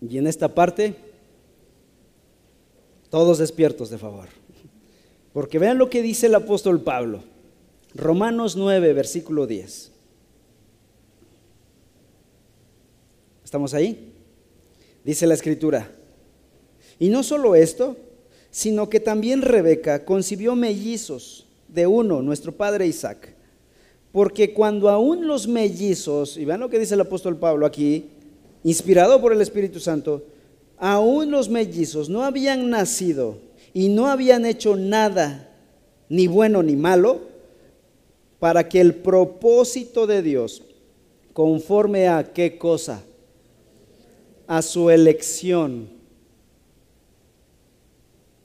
[0.00, 1.09] Y en esta parte
[3.10, 4.28] todos despiertos, de favor.
[5.32, 7.22] Porque vean lo que dice el apóstol Pablo.
[7.94, 9.92] Romanos 9, versículo 10.
[13.44, 14.12] ¿Estamos ahí?
[15.04, 15.90] Dice la escritura.
[16.98, 17.96] Y no solo esto,
[18.50, 23.34] sino que también Rebeca concibió mellizos de uno, nuestro padre Isaac.
[24.12, 28.10] Porque cuando aún los mellizos, y vean lo que dice el apóstol Pablo aquí,
[28.64, 30.24] inspirado por el Espíritu Santo,
[30.80, 33.38] aún los mellizos no habían nacido
[33.74, 35.48] y no habían hecho nada,
[36.08, 37.20] ni bueno ni malo,
[38.40, 40.62] para que el propósito de Dios,
[41.34, 43.04] conforme a qué cosa,
[44.46, 45.90] a su elección.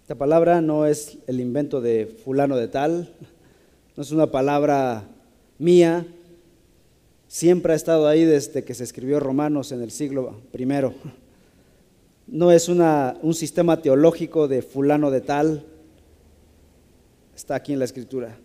[0.02, 3.10] Esta palabra no es el invento de fulano de tal,
[3.95, 5.08] no es una palabra
[5.58, 6.06] mía,
[7.30, 10.93] siempre ha estado ahí desde que se escribió Romanos en el siglo primero
[12.28, 15.66] no es un sistema teológico de fulano de tal,
[17.36, 18.38] está aquí en la escritura.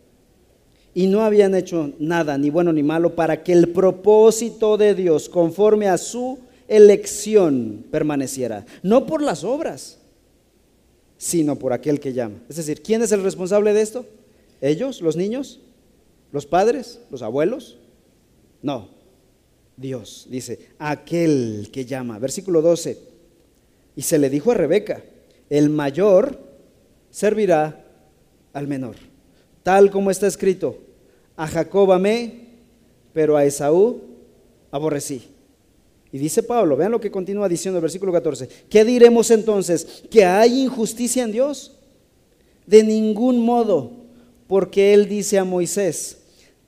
[0.92, 5.28] Y no habían hecho nada, ni bueno ni malo, para que el propósito de Dios,
[5.28, 8.66] conforme a su elección, permaneciera.
[8.82, 9.98] No por las obras,
[11.16, 12.42] sino por aquel que llama.
[12.48, 14.04] Es decir, ¿quién es el responsable de esto?
[14.60, 15.60] ¿Ellos, los niños?
[16.32, 17.00] ¿Los padres?
[17.10, 17.78] ¿Los abuelos?
[18.62, 18.88] No,
[19.76, 22.18] Dios, dice, aquel que llama.
[22.18, 23.09] Versículo 12.
[23.96, 25.02] Y se le dijo a Rebeca,
[25.48, 26.38] el mayor
[27.10, 27.84] servirá
[28.52, 28.96] al menor.
[29.62, 30.78] Tal como está escrito,
[31.36, 32.48] a Jacob amé,
[33.12, 34.00] pero a Esaú
[34.70, 35.22] aborrecí.
[36.12, 40.02] Y dice Pablo, vean lo que continúa diciendo el versículo 14, ¿qué diremos entonces?
[40.10, 41.76] ¿Que hay injusticia en Dios?
[42.66, 43.92] De ningún modo,
[44.46, 46.18] porque él dice a Moisés,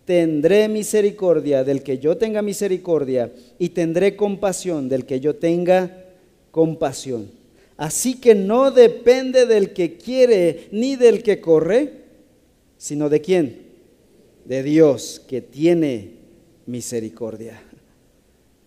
[0.05, 6.02] tendré misericordia del que yo tenga misericordia y tendré compasión del que yo tenga
[6.53, 7.31] compasión.
[7.77, 12.03] Así que no depende del que quiere ni del que corre,
[12.77, 13.63] sino de quién?
[14.45, 16.13] De Dios que tiene
[16.67, 17.61] misericordia.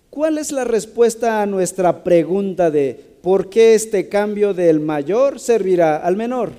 [0.10, 5.98] ¿Cuál es la respuesta a nuestra pregunta de por qué este cambio del mayor servirá
[5.98, 6.52] al menor?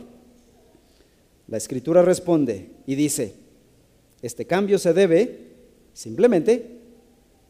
[1.49, 3.35] La escritura responde y dice,
[4.23, 5.41] este cambio se debe
[5.93, 6.79] simplemente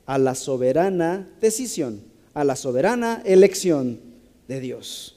[0.06, 3.98] a la soberana decisión a la soberana elección
[4.46, 5.16] de Dios.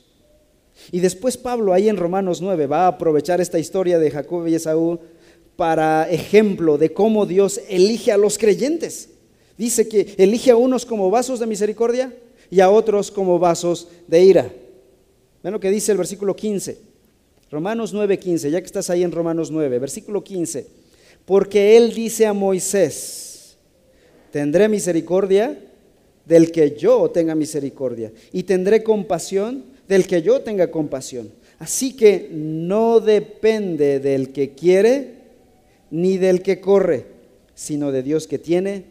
[0.89, 4.55] Y después Pablo ahí en Romanos 9 va a aprovechar esta historia de Jacob y
[4.55, 4.99] Esaú
[5.57, 9.09] para ejemplo de cómo Dios elige a los creyentes.
[9.57, 12.15] Dice que elige a unos como vasos de misericordia
[12.49, 14.53] y a otros como vasos de ira.
[15.43, 16.77] Ven lo que dice el versículo 15.
[17.51, 20.67] Romanos 9, 15, ya que estás ahí en Romanos 9, versículo 15.
[21.25, 23.57] Porque él dice a Moisés,
[24.31, 25.65] tendré misericordia
[26.29, 31.31] del que yo tenga misericordia y tendré compasión del que yo tenga compasión.
[31.57, 35.15] Así que no depende del que quiere
[35.89, 37.07] ni del que corre,
[37.55, 38.85] sino de Dios que tiene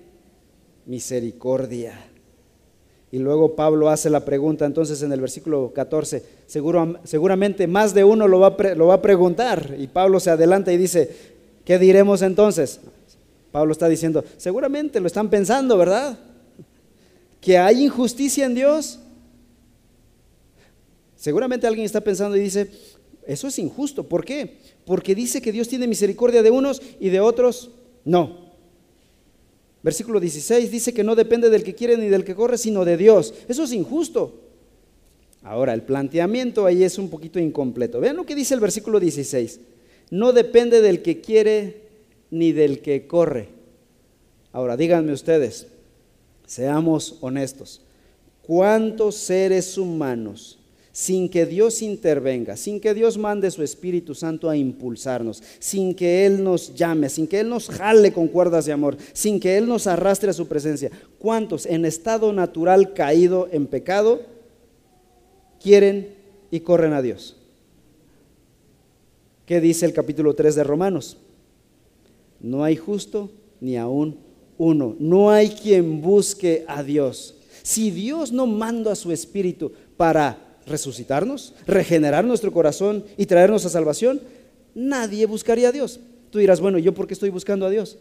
[0.87, 2.07] misericordia.
[3.13, 8.03] Y luego Pablo hace la pregunta entonces en el versículo 14, seguro, seguramente más de
[8.03, 11.09] uno lo va, lo va a preguntar y Pablo se adelanta y dice,
[11.65, 12.81] ¿qué diremos entonces?
[13.53, 16.19] Pablo está diciendo, seguramente lo están pensando, ¿verdad?
[17.41, 18.99] Que hay injusticia en Dios?
[21.17, 22.71] Seguramente alguien está pensando y dice,
[23.27, 24.09] eso es injusto.
[24.09, 24.59] ¿Por qué?
[24.85, 27.71] Porque dice que Dios tiene misericordia de unos y de otros
[28.05, 28.49] no.
[29.83, 32.97] Versículo 16 dice que no depende del que quiere ni del que corre, sino de
[32.97, 33.35] Dios.
[33.49, 34.45] Eso es injusto.
[35.43, 38.01] Ahora, el planteamiento ahí es un poquito incompleto.
[38.01, 39.61] Vean lo que dice el versículo 16.
[40.11, 41.83] No depende del que quiere
[42.31, 43.49] ni del que corre.
[44.53, 45.69] Ahora, díganme ustedes,
[46.49, 47.83] seamos honestos.
[48.43, 50.59] ¿Cuántos seres humanos
[50.91, 56.27] sin que Dios intervenga, sin que Dios mande su Espíritu Santo a impulsarnos, sin que
[56.27, 59.69] Él nos llame, sin que Él nos jale con cuerdas de amor, sin que Él
[59.69, 60.91] nos arrastre a su presencia.
[61.21, 64.23] ¿Cuántos en estado natural caído en pecado
[65.63, 66.15] quieren
[66.51, 67.37] y corren a Dios?
[69.47, 71.19] ¿Qué dice el capítulo 3 de Romanos?
[72.41, 73.31] No hay justo
[73.61, 74.17] ni aún
[74.59, 74.97] uno.
[74.99, 77.37] No hay quien busque a Dios.
[77.63, 83.71] Si Dios no manda a su Espíritu para resucitarnos, regenerar nuestro corazón y traernos a
[83.71, 84.21] salvación,
[84.75, 86.01] nadie buscaría a Dios.
[86.31, 87.99] Tú dirás, bueno, ¿yo por qué estoy buscando a Dios?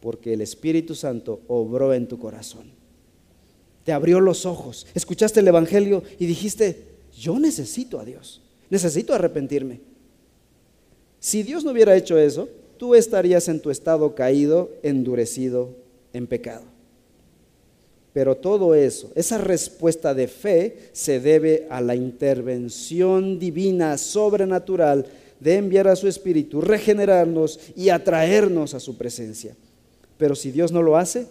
[0.00, 2.72] Porque el Espíritu Santo obró en tu corazón.
[3.84, 9.80] Te abrió los ojos, escuchaste el Evangelio y dijiste, yo necesito a Dios, necesito arrepentirme.
[11.20, 15.70] Si Dios no hubiera hecho eso, tú estarías en tu estado caído, endurecido
[16.12, 16.64] en pecado.
[18.12, 25.06] Pero todo eso, esa respuesta de fe se debe a la intervención divina, sobrenatural,
[25.38, 29.54] de enviar a su Espíritu, regenerarnos y atraernos a su presencia.
[30.16, 31.26] Pero si Dios no lo hace,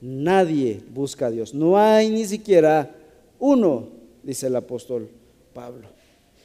[0.00, 1.54] nadie busca a Dios.
[1.54, 2.94] No hay ni siquiera
[3.40, 3.88] uno,
[4.22, 5.08] dice el apóstol
[5.52, 5.88] Pablo.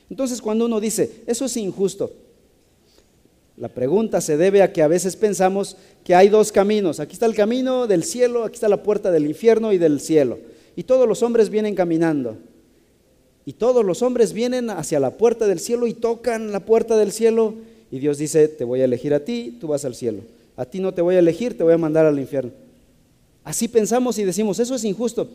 [0.10, 2.12] Entonces cuando uno dice, eso es injusto,
[3.62, 7.00] la pregunta se debe a que a veces pensamos que hay dos caminos.
[7.00, 10.40] Aquí está el camino del cielo, aquí está la puerta del infierno y del cielo.
[10.76, 12.40] Y todos los hombres vienen caminando.
[13.46, 17.12] Y todos los hombres vienen hacia la puerta del cielo y tocan la puerta del
[17.12, 17.54] cielo.
[17.92, 20.24] Y Dios dice, te voy a elegir a ti, tú vas al cielo.
[20.56, 22.54] A ti no te voy a elegir, te voy a mandar al infierno.
[23.44, 25.30] Así pensamos y decimos, eso es injusto.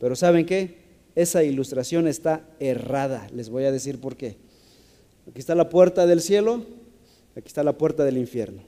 [0.00, 0.76] Pero ¿saben qué?
[1.14, 3.28] Esa ilustración está errada.
[3.34, 4.36] Les voy a decir por qué.
[5.28, 6.62] Aquí está la puerta del cielo
[7.36, 8.62] Aquí está la puerta del infierno.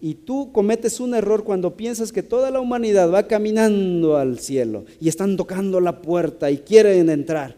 [0.00, 4.84] Y tú cometes un error cuando piensas que toda la humanidad va caminando al cielo
[5.00, 7.56] y están tocando la puerta y quieren entrar.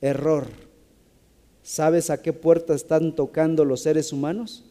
[0.00, 0.48] Error.
[1.62, 4.64] ¿Sabes a qué puerta están tocando los seres humanos?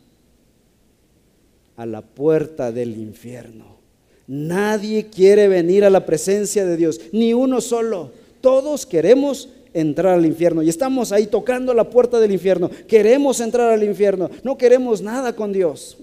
[1.78, 3.78] A la puerta del infierno.
[4.28, 8.12] Nadie quiere venir a la presencia de Dios, ni uno solo.
[8.42, 9.48] Todos queremos
[9.80, 10.64] entrar al infierno.
[10.64, 12.70] Y estamos ahí tocando la puerta del infierno.
[12.88, 14.30] Queremos entrar al infierno.
[14.44, 15.98] No queremos nada con Dios.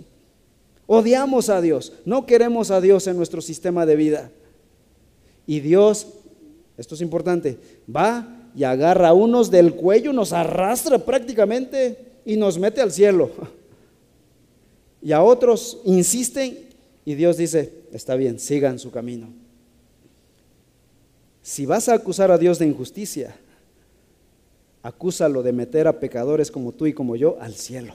[0.86, 1.92] Odiamos a Dios.
[2.04, 4.30] No queremos a Dios en nuestro sistema de vida.
[5.46, 6.06] Y Dios,
[6.78, 7.58] esto es importante,
[7.94, 13.30] va y agarra a unos del cuello, nos arrastra prácticamente y nos mete al cielo.
[15.02, 16.58] Y a otros insisten
[17.04, 19.28] y Dios dice, está bien, sigan su camino.
[21.42, 23.36] Si vas a acusar a Dios de injusticia,
[24.84, 27.94] acúsalo de meter a pecadores como tú y como yo al cielo.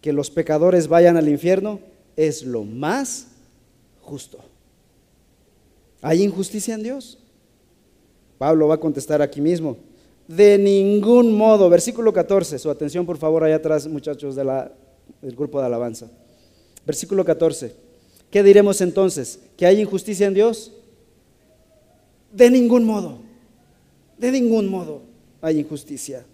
[0.00, 1.78] Que los pecadores vayan al infierno
[2.16, 3.28] es lo más
[4.00, 4.38] justo.
[6.02, 7.16] ¿Hay injusticia en Dios?
[8.38, 9.76] Pablo va a contestar aquí mismo.
[10.26, 11.70] De ningún modo.
[11.70, 12.58] Versículo 14.
[12.58, 14.50] Su atención, por favor, allá atrás, muchachos del
[15.36, 16.10] grupo de alabanza.
[16.84, 17.72] Versículo 14.
[18.32, 19.38] ¿Qué diremos entonces?
[19.56, 20.72] ¿Que hay injusticia en Dios?
[22.32, 23.21] De ningún modo.
[24.22, 25.02] De ningún modo
[25.40, 26.24] hay injusticia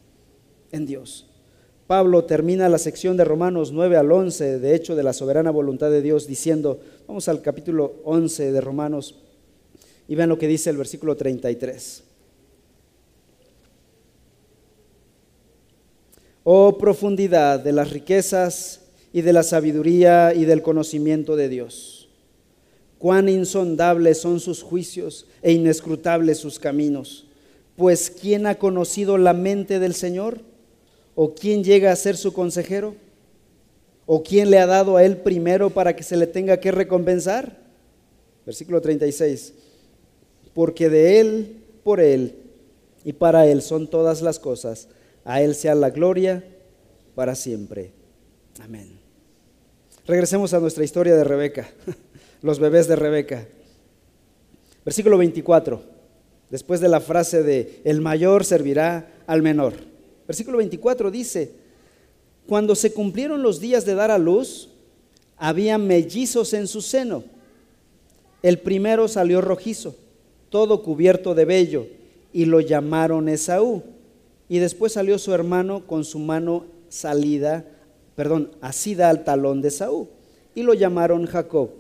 [0.72, 1.26] en Dios.
[1.86, 5.90] Pablo termina la sección de Romanos 9 al 11, de hecho, de la soberana voluntad
[5.90, 9.14] de Dios, diciendo, vamos al capítulo 11 de Romanos
[10.06, 12.04] y vean lo que dice el versículo 33.
[16.44, 18.82] Oh profundidad de las riquezas
[19.14, 22.10] y de la sabiduría y del conocimiento de Dios.
[22.98, 27.27] Cuán insondables son sus juicios e inescrutables sus caminos.
[27.78, 30.40] Pues ¿quién ha conocido la mente del Señor?
[31.14, 32.96] ¿O quién llega a ser su consejero?
[34.04, 37.56] ¿O quién le ha dado a él primero para que se le tenga que recompensar?
[38.44, 39.54] Versículo 36.
[40.54, 42.34] Porque de él, por él
[43.04, 44.88] y para él son todas las cosas.
[45.24, 46.44] A él sea la gloria
[47.14, 47.92] para siempre.
[48.60, 48.98] Amén.
[50.04, 51.68] Regresemos a nuestra historia de Rebeca,
[52.42, 53.46] los bebés de Rebeca.
[54.84, 55.97] Versículo 24
[56.50, 59.74] después de la frase de el mayor servirá al menor.
[60.26, 61.52] Versículo 24 dice,
[62.46, 64.70] cuando se cumplieron los días de dar a luz,
[65.36, 67.24] había mellizos en su seno.
[68.42, 69.96] El primero salió rojizo,
[70.48, 71.86] todo cubierto de vello,
[72.32, 73.82] y lo llamaron Esaú.
[74.48, 77.66] Y después salió su hermano con su mano salida,
[78.16, 80.08] perdón, asida al talón de Esaú.
[80.54, 81.70] y lo llamaron Jacob.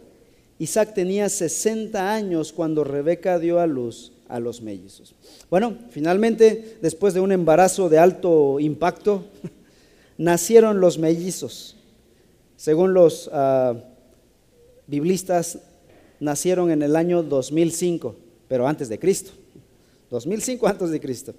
[0.60, 5.14] Isaac tenía 60 años cuando Rebeca dio a luz a los mellizos.
[5.50, 9.24] Bueno, finalmente, después de un embarazo de alto impacto,
[10.18, 11.76] nacieron los mellizos.
[12.56, 13.74] Según los ah,
[14.86, 15.58] biblistas,
[16.20, 18.14] nacieron en el año 2005,
[18.48, 19.32] pero antes de Cristo.
[20.10, 21.34] 2005 antes de Cristo.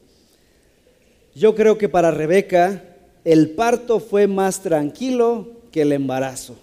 [1.36, 2.84] Yo creo que para Rebeca
[3.26, 6.56] el parto fue más tranquilo que el embarazo,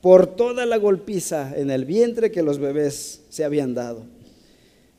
[0.00, 4.02] por toda la golpiza en el vientre que los bebés se habían dado.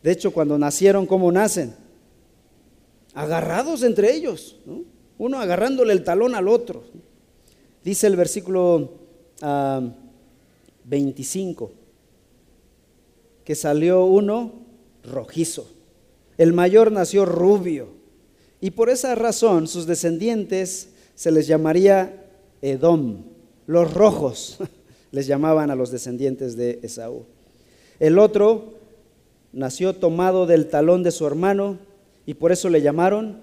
[0.04, 1.76] De hecho, cuando nacieron, ¿cómo nacen?
[3.14, 4.58] Agarrados entre ellos,
[5.18, 6.84] uno agarrándole el talón al otro.
[7.84, 8.92] Dice el versículo
[10.86, 11.78] 25, ah,
[13.44, 14.54] que salió uno
[15.04, 15.68] rojizo,
[16.38, 17.90] el mayor nació rubio,
[18.60, 22.30] y por esa razón sus descendientes se les llamaría
[22.62, 23.24] Edom,
[23.66, 24.60] los rojos,
[25.12, 27.26] les llamaban a los descendientes de Esaú.
[28.00, 28.81] El otro
[29.54, 31.78] nació tomado del talón de su hermano
[32.26, 33.40] y por eso le llamaron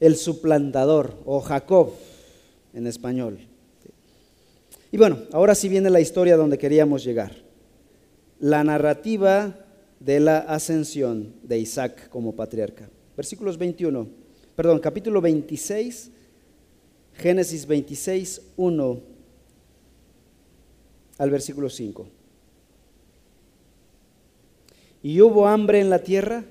[0.00, 1.92] el suplantador o Jacob
[2.74, 3.38] en español.
[4.90, 7.32] Y bueno, ahora sí viene la historia donde queríamos llegar.
[8.38, 9.56] La narrativa
[10.00, 12.90] de la ascensión de Isaac como patriarca.
[13.16, 14.08] Versículos 21,
[14.56, 16.10] perdón, capítulo 26,
[17.14, 19.00] Génesis 26, 1
[21.18, 22.21] al versículo 5.
[25.02, 26.44] Y hubo hambre en la tierra,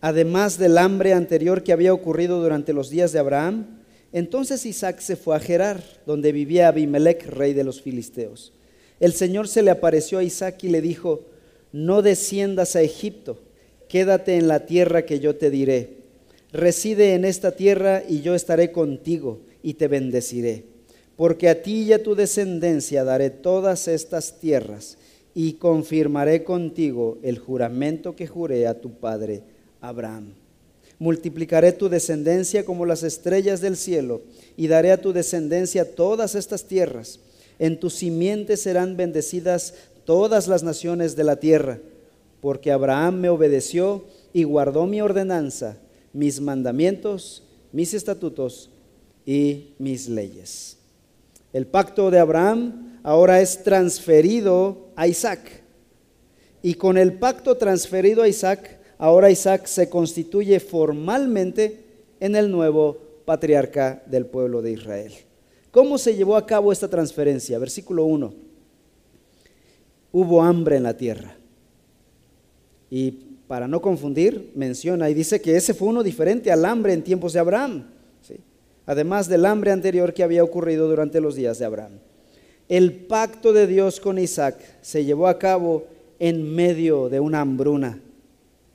[0.00, 3.80] además del hambre anterior que había ocurrido durante los días de Abraham.
[4.12, 8.52] Entonces Isaac se fue a Gerar, donde vivía Abimelech, rey de los filisteos.
[9.00, 11.22] El Señor se le apareció a Isaac y le dijo,
[11.72, 13.40] no desciendas a Egipto,
[13.88, 16.00] quédate en la tierra que yo te diré.
[16.52, 20.64] Reside en esta tierra y yo estaré contigo y te bendeciré.
[21.16, 24.98] Porque a ti y a tu descendencia daré todas estas tierras
[25.34, 29.42] y confirmaré contigo el juramento que juré a tu padre
[29.80, 30.34] Abraham.
[30.98, 34.22] Multiplicaré tu descendencia como las estrellas del cielo
[34.56, 37.20] y daré a tu descendencia todas estas tierras.
[37.58, 39.74] En tu simiente serán bendecidas
[40.04, 41.78] todas las naciones de la tierra,
[42.40, 45.78] porque Abraham me obedeció y guardó mi ordenanza,
[46.12, 48.70] mis mandamientos, mis estatutos
[49.24, 50.76] y mis leyes.
[51.52, 55.62] El pacto de Abraham ahora es transferido a Isaac.
[56.62, 61.84] Y con el pacto transferido a Isaac, ahora Isaac se constituye formalmente
[62.20, 65.12] en el nuevo patriarca del pueblo de Israel.
[65.70, 67.58] ¿Cómo se llevó a cabo esta transferencia?
[67.58, 68.34] Versículo 1.
[70.12, 71.36] Hubo hambre en la tierra.
[72.90, 73.12] Y
[73.46, 77.32] para no confundir, menciona y dice que ese fue uno diferente al hambre en tiempos
[77.32, 77.86] de Abraham,
[78.84, 82.00] además del hambre anterior que había ocurrido durante los días de Abraham.
[82.70, 85.88] El pacto de Dios con Isaac se llevó a cabo
[86.20, 87.98] en medio de una hambruna,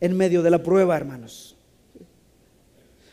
[0.02, 1.56] en medio de la prueba, hermanos.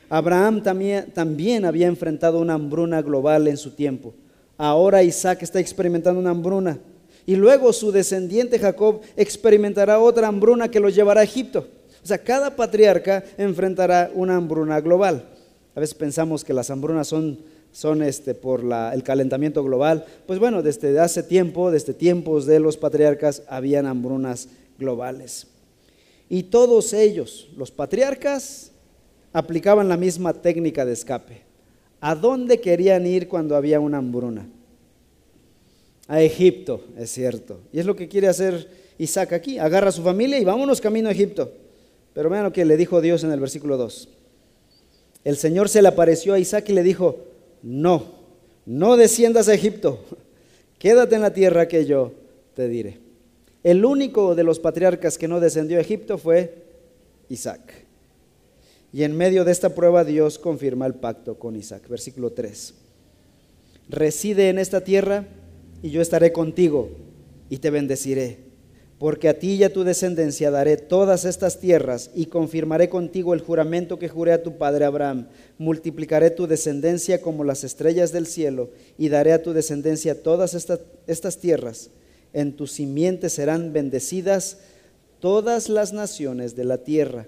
[0.09, 4.12] Abraham también, había enfrentado una hambruna global en su tiempo.
[4.59, 6.80] Ahora Isaac está experimentando una hambruna.
[7.26, 11.68] Y luego su descendiente Jacob experimentará otra hambruna que lo llevará a Egipto.
[12.03, 15.28] O sea, cada patriarca enfrentará una hambruna global.
[15.76, 17.39] A veces pensamos que las hambrunas son
[17.73, 18.62] son este, por
[18.93, 20.05] el calentamiento global.
[20.27, 24.49] Pues bueno, desde hace tiempo, desde tiempos de los patriarcas, habían hambrunas
[24.79, 25.47] globales.
[26.29, 28.70] Y todos ellos, los patriarcas,
[29.33, 31.43] aplicaban la misma técnica de escape.
[32.01, 34.47] ¿A dónde querían ir cuando había una hambruna?
[36.09, 37.61] A Egipto, es cierto.
[37.73, 38.68] Y es lo que quiere hacer
[38.99, 39.59] Isaac aquí.
[39.59, 41.53] Agarra a su familia y vámonos camino a Egipto.
[42.12, 44.09] Pero vean lo que le dijo Dios en el versículo 2.
[45.25, 47.32] El Señor se le apareció a Isaac y le dijo,
[47.63, 48.05] no,
[48.67, 50.05] no desciendas a Egipto,
[50.79, 52.13] quédate en la tierra que yo
[52.55, 52.99] te diré.
[53.63, 56.65] El único de los patriarcas que no descendió a Egipto fue
[57.29, 57.61] Isaac.
[58.93, 61.89] Y en medio de esta prueba Dios confirma el pacto con Isaac.
[61.89, 62.75] Versículo 3.
[63.89, 65.27] Reside en esta tierra
[65.83, 66.91] y yo estaré contigo
[67.49, 68.51] y te bendeciré
[69.03, 73.40] porque a ti y a tu descendencia daré todas estas tierras y confirmaré contigo el
[73.40, 75.26] juramento que juré a tu padre Abraham.
[75.59, 81.38] Multiplicaré tu descendencia como las estrellas del cielo y daré a tu descendencia todas estas,
[81.38, 81.90] tierras.
[82.32, 84.59] En tu simiente serán bendecidas
[85.18, 87.26] todas las naciones de la tierra,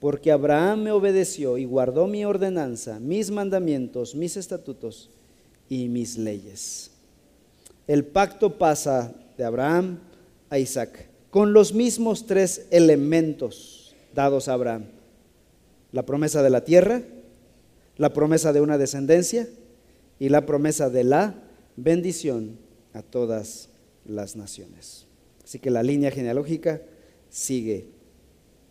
[0.00, 5.08] porque Abraham me obedeció y guardó mi ordenanza, mis mandamientos, mis estatutos
[5.68, 6.90] y mis leyes.
[7.86, 10.00] El pacto pasa de Abraham
[10.50, 14.86] a Isaac, con los mismos tres elementos dados a Abraham.
[15.92, 17.02] La promesa de la tierra,
[17.96, 19.48] la promesa de una descendencia
[20.18, 21.34] y la promesa de la
[21.76, 22.58] bendición
[22.92, 23.68] a todas
[24.04, 25.06] las naciones.
[25.44, 26.82] Así que la línea genealógica
[27.28, 27.86] sigue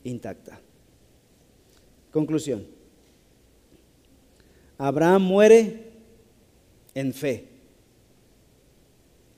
[0.03, 0.59] intacta.
[2.11, 2.65] Conclusión.
[4.77, 5.91] Abraham muere
[6.93, 7.54] en fe.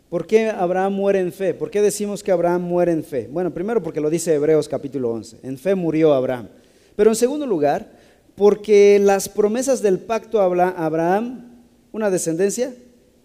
[0.09, 1.53] ¿Por qué Abraham muere en fe?
[1.53, 3.27] ¿Por qué decimos que Abraham muere en fe?
[3.29, 5.39] Bueno, primero porque lo dice Hebreos capítulo 11.
[5.43, 6.47] En fe murió Abraham.
[6.95, 7.91] Pero en segundo lugar,
[8.35, 12.73] porque las promesas del pacto a Abraham, una descendencia,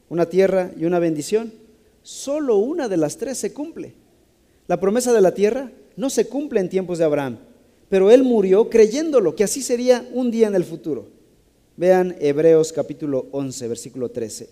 [0.09, 1.53] una tierra y una bendición,
[2.03, 3.95] solo una de las tres se cumple.
[4.67, 7.39] La promesa de la tierra no se cumple en tiempos de Abraham,
[7.89, 11.07] pero él murió creyéndolo, que así sería un día en el futuro.
[11.77, 14.51] Vean Hebreos capítulo 11, versículo 13.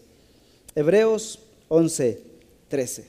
[0.77, 1.41] Hebreos
[1.73, 2.21] 11,
[2.67, 3.05] 13.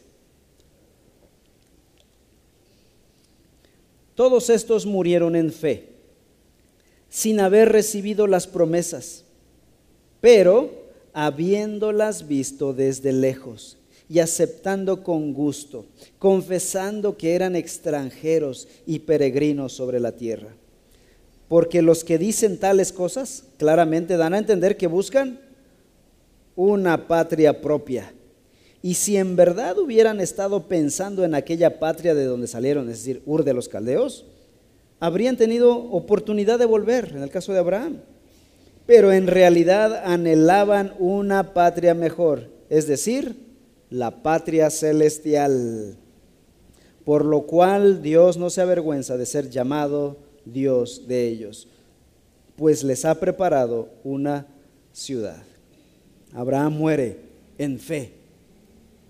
[4.14, 5.90] Todos estos murieron en fe,
[7.10, 9.24] sin haber recibido las promesas,
[10.20, 10.70] pero
[11.12, 15.88] habiéndolas visto desde lejos y aceptando con gusto,
[16.20, 20.54] confesando que eran extranjeros y peregrinos sobre la tierra.
[21.48, 25.42] Porque los que dicen tales cosas claramente dan a entender que buscan
[26.56, 28.14] una patria propia.
[28.84, 33.22] Y si en verdad hubieran estado pensando en aquella patria de donde salieron, es decir,
[33.26, 34.26] Ur de los Caldeos,
[35.00, 37.98] habrían tenido oportunidad de volver, en el caso de Abraham.
[38.86, 43.36] Pero en realidad anhelaban una patria mejor, es decir,
[43.90, 45.98] la patria celestial,
[47.04, 51.68] por lo cual Dios no se avergüenza de ser llamado Dios de ellos,
[52.56, 54.48] pues les ha preparado una
[54.92, 55.44] ciudad.
[56.34, 57.20] Abraham muere
[57.58, 58.14] en fe,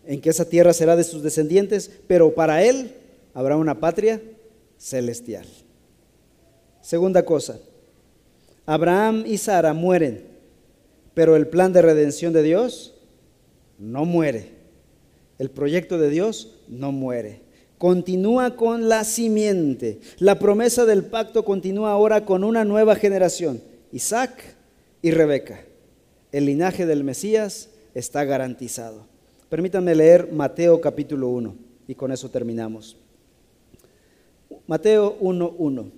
[0.05, 2.95] en que esa tierra será de sus descendientes, pero para él
[3.33, 4.21] habrá una patria
[4.77, 5.45] celestial.
[6.81, 7.59] Segunda cosa,
[8.65, 10.23] Abraham y Sara mueren,
[11.13, 12.95] pero el plan de redención de Dios
[13.77, 14.49] no muere.
[15.37, 17.41] El proyecto de Dios no muere.
[17.77, 19.99] Continúa con la simiente.
[20.19, 24.55] La promesa del pacto continúa ahora con una nueva generación, Isaac
[25.01, 25.65] y Rebeca.
[26.31, 29.10] El linaje del Mesías está garantizado.
[29.51, 31.53] Permítanme leer Mateo capítulo 1
[31.85, 32.95] y con eso terminamos.
[34.65, 35.91] Mateo 1.1.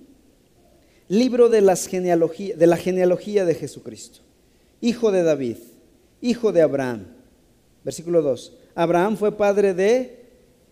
[1.06, 4.22] Libro de, las de la genealogía de Jesucristo.
[4.80, 5.58] Hijo de David,
[6.20, 7.06] hijo de Abraham.
[7.84, 10.24] Versículo 2 Abraham fue padre de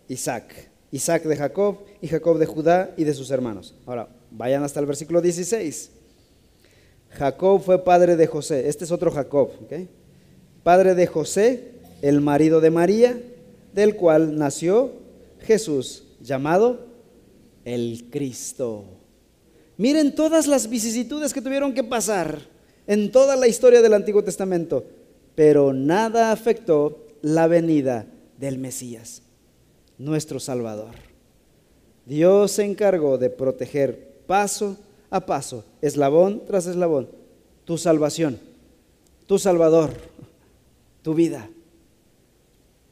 [0.09, 3.75] Isaac, Isaac de Jacob y Jacob de Judá y de sus hermanos.
[3.85, 5.89] Ahora, vayan hasta el versículo 16.
[7.11, 9.51] Jacob fue padre de José, este es otro Jacob,
[10.63, 11.72] padre de José,
[12.03, 13.17] el marido de María,
[13.73, 14.91] del cual nació
[15.39, 16.85] Jesús, llamado
[17.63, 18.83] el Cristo.
[19.77, 22.39] Miren todas las vicisitudes que tuvieron que pasar
[22.87, 24.83] en toda la historia del Antiguo Testamento,
[25.33, 28.05] pero nada afectó la venida
[28.37, 29.21] del Mesías,
[29.97, 30.95] nuestro Salvador.
[32.05, 34.75] Dios se encargó de proteger paso
[35.09, 37.07] a paso, eslabón tras eslabón,
[37.63, 38.39] tu salvación,
[39.25, 39.91] tu Salvador,
[41.01, 41.49] tu vida.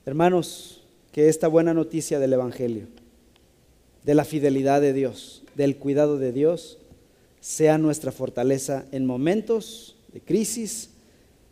[0.04, 0.82] Hermanos,
[1.12, 2.88] que esta buena noticia del Evangelio,
[4.04, 6.80] de la fidelidad de Dios, del cuidado de Dios,
[7.39, 10.89] sea nuestra fortaleza en momentos de crisis,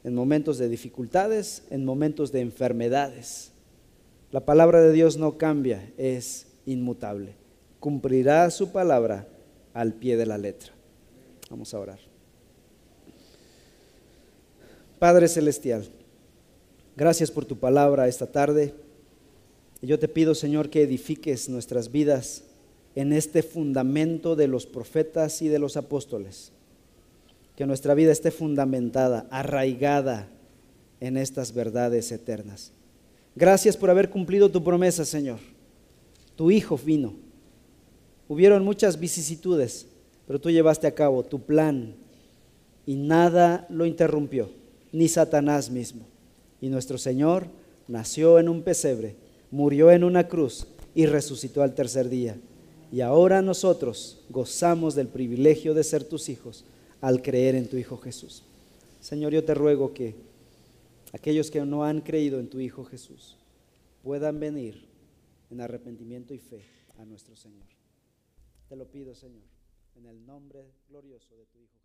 [0.03, 3.51] en momentos de dificultades, en momentos de enfermedades.
[4.31, 7.35] La palabra de Dios no cambia, es inmutable.
[7.79, 9.27] Cumplirá su palabra
[9.75, 10.71] al pie de la letra.
[11.51, 11.99] Vamos a orar.
[14.97, 15.87] Padre Celestial,
[16.99, 18.73] gracias por tu palabra esta tarde.
[19.81, 22.43] Yo te pido, Señor, que edifiques nuestras vidas
[22.93, 26.51] en este fundamento de los profetas y de los apóstoles
[27.55, 30.27] que nuestra vida esté fundamentada, arraigada
[30.99, 32.73] en estas verdades eternas.
[33.33, 35.39] Gracias por haber cumplido tu promesa, Señor.
[36.35, 37.13] Tu Hijo vino.
[38.27, 39.87] Hubieron muchas vicisitudes,
[40.27, 41.95] pero tú llevaste a cabo tu plan
[42.85, 44.49] y nada lo interrumpió,
[44.91, 46.05] ni Satanás mismo.
[46.61, 47.47] Y nuestro Señor
[47.87, 49.15] nació en un pesebre,
[49.51, 52.37] murió en una cruz y resucitó al tercer día.
[52.91, 56.65] Y ahora nosotros gozamos del privilegio de ser tus hijos
[57.01, 58.43] al creer en tu Hijo Jesús.
[58.99, 60.15] Señor, yo te ruego que
[61.13, 63.37] aquellos que no han creído en tu Hijo Jesús
[64.03, 64.87] puedan venir
[65.49, 66.65] en arrepentimiento y fe
[66.97, 67.67] a nuestro Señor.
[68.67, 69.47] Te lo pido, Señor,
[69.95, 71.78] en el nombre glorioso de tu Hijo.